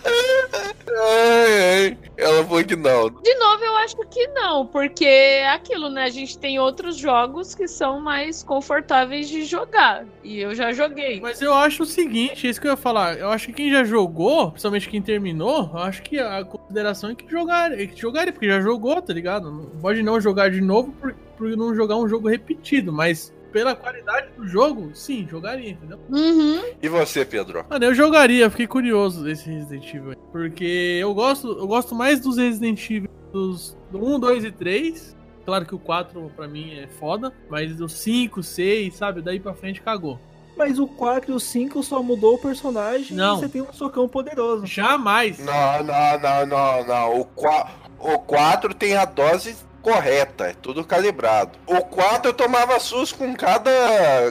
[0.08, 1.98] Ai, ai.
[2.18, 3.10] Ela foi que não.
[3.10, 6.04] De novo, eu acho que não, porque é aquilo, né?
[6.06, 10.06] A gente tem outros jogos que são mais confortáveis de jogar.
[10.24, 11.20] E eu já joguei.
[11.20, 13.18] Mas eu acho o seguinte, é isso que eu ia falar.
[13.18, 17.16] Eu acho que quem já jogou, principalmente quem terminou, eu acho que a consideração é
[17.16, 19.52] que jogaria, é que jogaria porque já jogou, tá ligado?
[19.52, 23.74] Não- Pode não jogar de novo por, por não jogar um jogo repetido, mas pela
[23.74, 25.98] qualidade do jogo, sim, jogaria, entendeu?
[26.10, 26.62] Uhum.
[26.82, 27.66] E você, Pedro?
[27.70, 30.10] Mano, eu jogaria, fiquei curioso desse Resident Evil.
[30.10, 34.52] aí, Porque eu gosto, eu gosto mais dos Resident Evil dos do 1, 2 e
[34.52, 35.16] 3.
[35.46, 39.22] Claro que o 4 pra mim é foda, mas do 5, 6, sabe?
[39.22, 40.20] Daí pra frente cagou.
[40.58, 43.38] Mas o 4 e o 5 só mudou o personagem Não.
[43.38, 44.66] e você tem um socão poderoso.
[44.66, 45.40] Jamais.
[45.40, 47.20] Não, não, não, não, não.
[47.22, 51.52] O 4, o 4 tem a dose correta, é tudo calibrado.
[51.68, 53.70] O 4 eu tomava susto com cada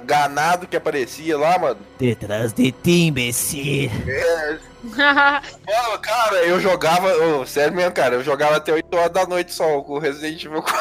[0.01, 1.79] ganado que aparecia lá, mano.
[1.97, 3.89] Detrás de ti, imbecil.
[4.85, 9.55] Mano, cara, eu jogava, ô, sério mesmo, cara, eu jogava até 8 horas da noite
[9.55, 10.79] só com o Resident Evil 4.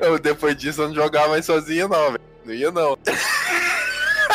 [0.00, 2.20] eu, depois disso eu não jogava mais sozinho não, velho.
[2.44, 2.98] Não ia não.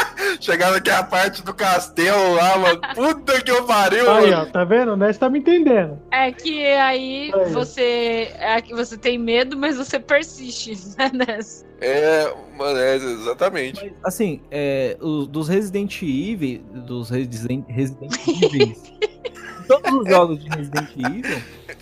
[0.40, 2.82] Chegava naquela parte do castelo lá, mano.
[2.96, 4.44] Puta que eu pariu, Aí, mano.
[4.44, 4.94] ó, tá vendo?
[4.94, 6.00] O Ness tá me entendendo.
[6.12, 7.52] É que aí Aí.
[7.52, 8.32] você.
[8.40, 11.66] É que você tem medo, mas você persiste, né, Ness?
[11.80, 13.94] É, mano, é, exatamente.
[14.04, 18.76] Assim, é, os, dos Resident Evil, dos Resident, Resident Evil,
[19.68, 21.42] todos os jogos de Resident Evil,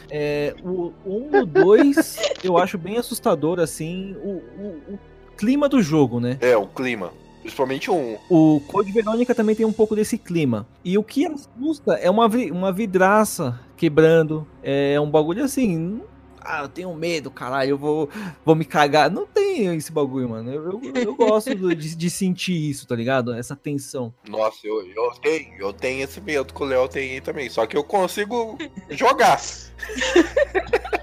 [0.10, 4.30] é, o 1 e o 2 eu acho bem assustador, assim, o,
[4.62, 5.00] o- o
[5.38, 6.38] clima do jogo, né?
[6.40, 7.12] É, o clima.
[7.42, 8.18] Principalmente 1.
[8.30, 10.68] O Code Verônica também tem um pouco desse clima.
[10.84, 14.46] E o que assusta é uma, vi- uma vidraça quebrando.
[14.62, 16.02] É um bagulho assim.
[16.42, 18.10] Ah, eu tenho medo, caralho, eu vou,
[18.46, 19.12] vou me cagar.
[19.12, 20.52] Não tem esse bagulho, mano.
[20.52, 23.34] Eu, eu, eu gosto de, de sentir isso, tá ligado?
[23.34, 24.14] Essa tensão.
[24.28, 27.50] Nossa, eu, eu tenho, eu tenho esse medo que o Léo tem aí também.
[27.50, 28.58] Só que eu consigo
[28.90, 29.40] jogar.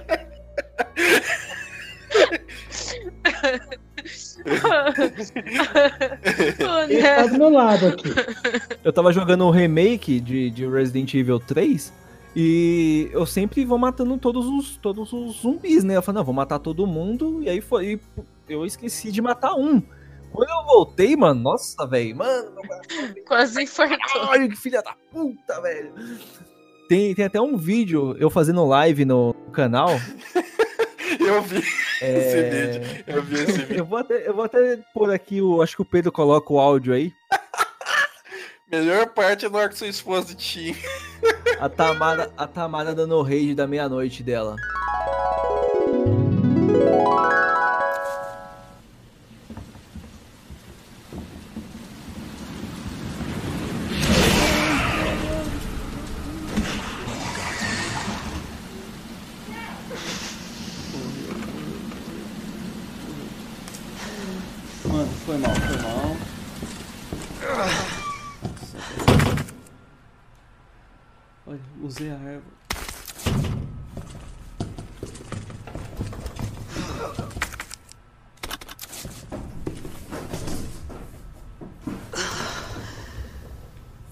[6.89, 8.09] Ele tá do meu lado aqui.
[8.85, 11.93] Eu tava jogando o remake de, de Resident Evil 3
[12.39, 15.97] e eu sempre vou matando todos os, todos os zumbis, né?
[15.97, 17.43] Eu falei, não, vou matar todo mundo.
[17.43, 17.99] E aí foi.
[18.49, 19.83] e eu esqueci de matar um.
[20.31, 22.61] Quando eu voltei, mano, nossa, velho, mano,
[23.27, 23.97] Quase infartou.
[23.99, 25.95] Caralho, que filha da puta, velho.
[26.89, 29.89] Tem, tem até um vídeo eu fazendo live no canal.
[31.27, 31.63] Eu vi
[32.01, 33.05] É, esse vídeo.
[33.07, 33.77] Eu vi esse vídeo.
[33.79, 35.63] Eu vou, até, eu vou até pôr aqui o.
[35.63, 37.13] Acho que o Pedro coloca o áudio aí.
[38.71, 40.75] Melhor parte é na hora que sua esposa tinha.
[41.61, 44.57] A Tamara, a Tamara dando o rage da meia-noite dela.
[65.27, 66.17] Foi mal, foi mal.
[71.49, 72.43] Olha, usei a erva.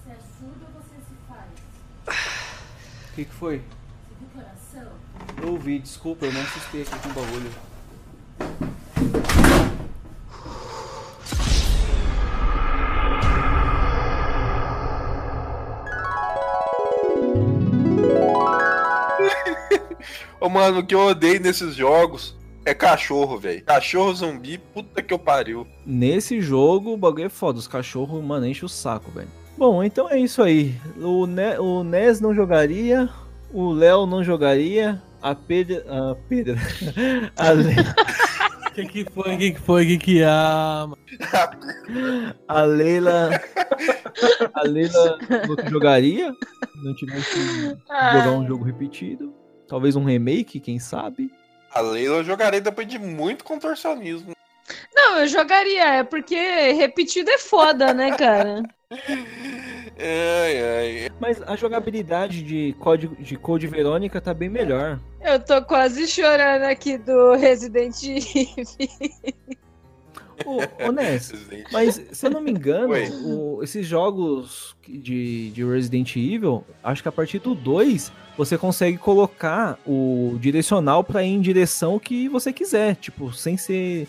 [0.03, 1.49] Você surdo ou você se faz?
[3.09, 3.63] O que, que foi?
[5.41, 7.51] Eu ouvi, desculpa, eu não assustei aqui com o bagulho.
[20.45, 23.63] Ô, mano, o que eu odeio nesses jogos é cachorro, velho.
[23.63, 25.65] Cachorro zumbi, puta que eu pariu.
[25.83, 27.57] Nesse jogo, o bagulho é foda.
[27.57, 29.27] Os cachorros, mano, enche o saco, velho.
[29.57, 30.75] Bom, então é isso aí.
[31.01, 33.09] O, ne o Nes não jogaria.
[33.51, 35.01] O Léo não jogaria.
[35.19, 35.83] A Pedra.
[35.89, 36.57] A Pedra.
[37.35, 37.73] A, Le
[38.67, 39.33] O que, que foi?
[39.33, 39.83] O que, que foi?
[39.83, 40.87] O que, que há?
[42.47, 43.31] a Leila.
[44.53, 46.31] A Leila falou que jogaria.
[46.83, 49.33] Não tivesse que jogar um jogo repetido.
[49.67, 51.31] Talvez um remake, quem sabe.
[51.71, 54.33] A Leila eu jogarei depois de muito contorcionismo.
[54.93, 56.35] Não, eu jogaria, é porque
[56.71, 58.63] repetido é foda, né, cara?
[59.97, 61.09] Ai, ai.
[61.21, 64.99] Mas a jogabilidade de Code, de Code Verônica tá bem melhor.
[65.21, 68.65] Eu tô quase chorando aqui do Resident Evil.
[70.45, 71.31] Ô, ô Ness,
[71.71, 72.89] mas se eu não me engano,
[73.23, 78.97] o- esses jogos de, de Resident Evil, acho que a partir do 2 você consegue
[78.97, 84.07] colocar o direcional pra ir em direção que você quiser, tipo, sem ser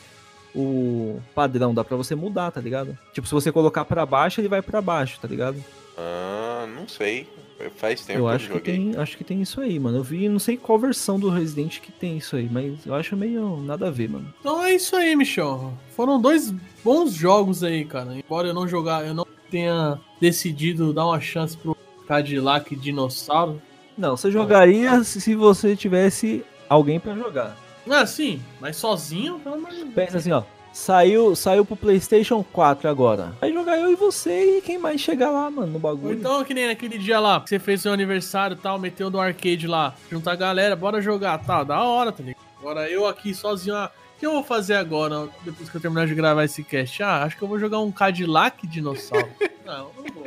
[0.54, 2.96] o padrão, dá pra você mudar, tá ligado?
[3.12, 5.62] Tipo, se você colocar pra baixo, ele vai pra baixo, tá ligado?
[5.96, 7.28] Ah, não sei.
[7.76, 8.92] Faz tempo Eu que acho eu que, joguei.
[8.92, 9.98] tem, acho que tem isso aí, mano.
[9.98, 13.16] Eu vi, não sei qual versão do Resident que tem isso aí, mas eu acho
[13.16, 14.32] meio nada a ver, mano.
[14.40, 15.72] Então é isso aí, Michel.
[15.94, 16.50] Foram dois
[16.84, 18.14] bons jogos aí, cara.
[18.14, 21.76] Embora eu não jogar, eu não tenha decidido dar uma chance pro
[22.06, 23.60] Cadillac Dinossauro.
[23.96, 27.56] Não, você jogaria se se você tivesse alguém pra jogar.
[27.88, 29.94] Ah, sim, mas sozinho, pelo amor de Deus.
[29.94, 30.42] Pensa assim, ó.
[30.76, 33.32] Saiu, saiu pro PlayStation 4 agora.
[33.40, 36.18] Vai jogar eu e você e quem mais chegar lá, mano, no Ou bagulho.
[36.18, 39.18] então, que nem naquele dia lá, que você fez seu aniversário e tal, meteu no
[39.18, 42.44] arcade lá, juntar a galera, bora jogar, tá, da hora, tá ligado?
[42.60, 46.06] Agora eu aqui sozinho, ah, o que eu vou fazer agora, depois que eu terminar
[46.06, 47.02] de gravar esse cast?
[47.02, 49.28] Ah, acho que eu vou jogar um Cadillac dinossauro.
[49.64, 50.26] não, não vou.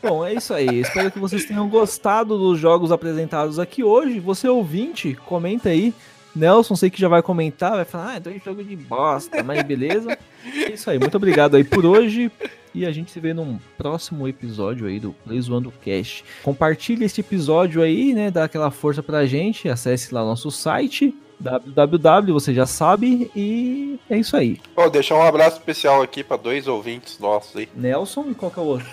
[0.00, 0.78] Bom, é isso aí.
[0.78, 4.20] Espero que vocês tenham gostado dos jogos apresentados aqui hoje.
[4.20, 5.92] Você ouvinte, comenta aí.
[6.34, 9.62] Nelson, sei que já vai comentar, vai falar, ah, então é jogo de bosta, mas
[9.62, 10.16] beleza.
[10.44, 12.30] É isso aí, muito obrigado aí por hoje.
[12.74, 16.24] E a gente se vê num próximo episódio aí do Play Zoando Cast.
[16.42, 18.30] Compartilhe este episódio aí, né?
[18.30, 19.68] Dá aquela força pra gente.
[19.68, 23.30] Acesse lá o nosso site, www, você já sabe.
[23.34, 24.60] E é isso aí.
[24.76, 27.68] Ó, deixar um abraço especial aqui pra dois ouvintes nossos aí.
[27.74, 28.86] Nelson e qual que é o outro?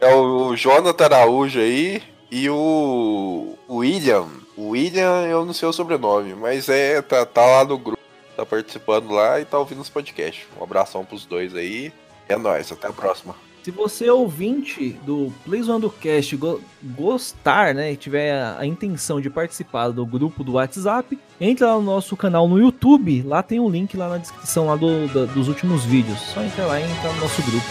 [0.00, 4.26] É o Jonathan Araújo aí e o William.
[4.58, 8.02] William, eu não sei o sobrenome, mas é tá, tá lá no grupo,
[8.36, 10.46] tá participando lá e tá ouvindo os podcasts.
[10.58, 11.92] Um abração pros dois aí.
[12.28, 13.34] É nóis, até a próxima.
[13.62, 19.20] Se você ouvinte do Play Zoando Cast go- gostar, né, e tiver a, a intenção
[19.20, 23.58] de participar do grupo do WhatsApp, entra lá no nosso canal no YouTube, lá tem
[23.58, 26.18] um link lá na descrição lá do- da- dos últimos vídeos.
[26.32, 27.66] Só entra lá e entra no nosso grupo.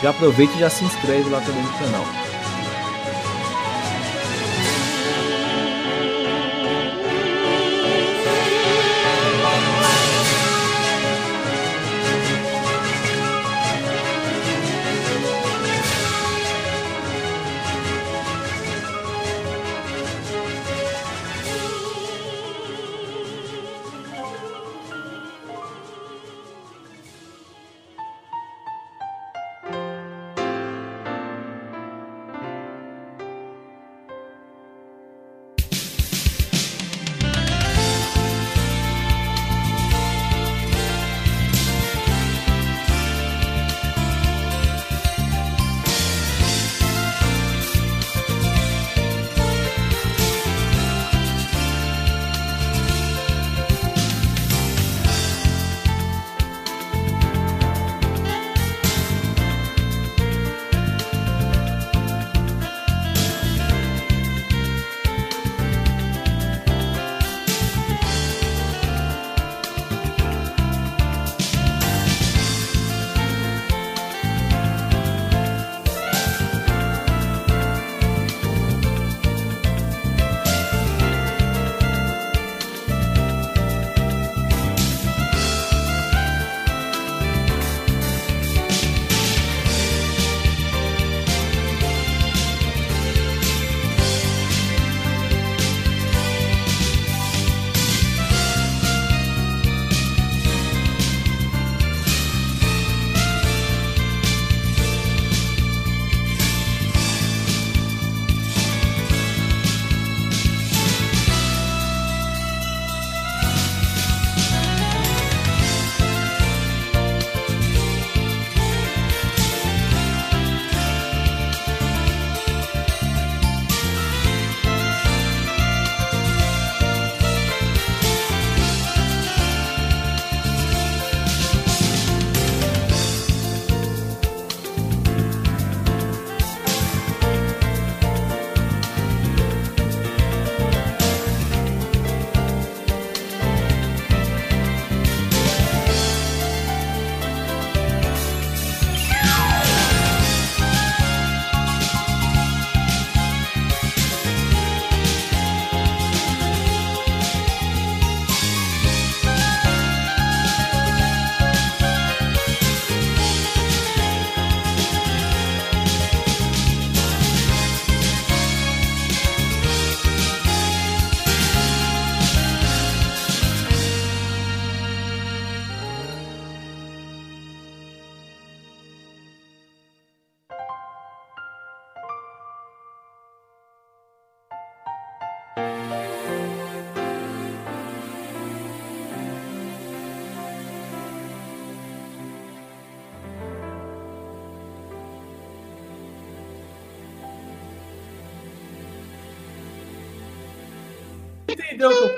[0.00, 2.21] Já aproveita e já se inscreve lá também no canal.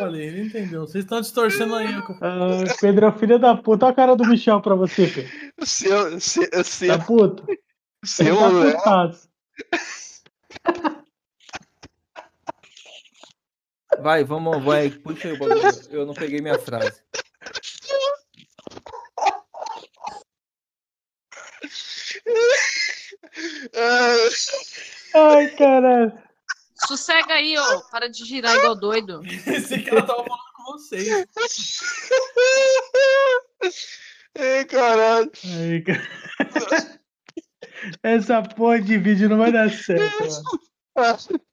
[0.05, 0.83] Falei, ele entendeu.
[0.83, 1.87] Vocês estão distorcendo aí.
[2.21, 3.87] Ah, Pedro é o filho da puta.
[3.87, 5.31] Olha a cara do Michel pra você, Pedro.
[5.67, 7.45] Se eu, se, se, Tá puto?
[8.05, 9.35] se Ele eu, tá é.
[14.01, 15.61] Vai, vamos, vai, puxa aí o bagulho.
[15.91, 17.01] Eu não peguei minha frase.
[23.77, 24.17] Ah,
[25.15, 26.13] Ai, caralho.
[26.87, 27.81] Sossega aí, ó.
[27.91, 29.23] Para de girar igual doido.
[29.47, 31.09] Esse que ela tava falando com vocês.
[34.39, 35.31] Ai, caralho.
[35.45, 37.01] Ai, cara.
[38.03, 40.43] Essa porra de vídeo não vai dar certo, mano.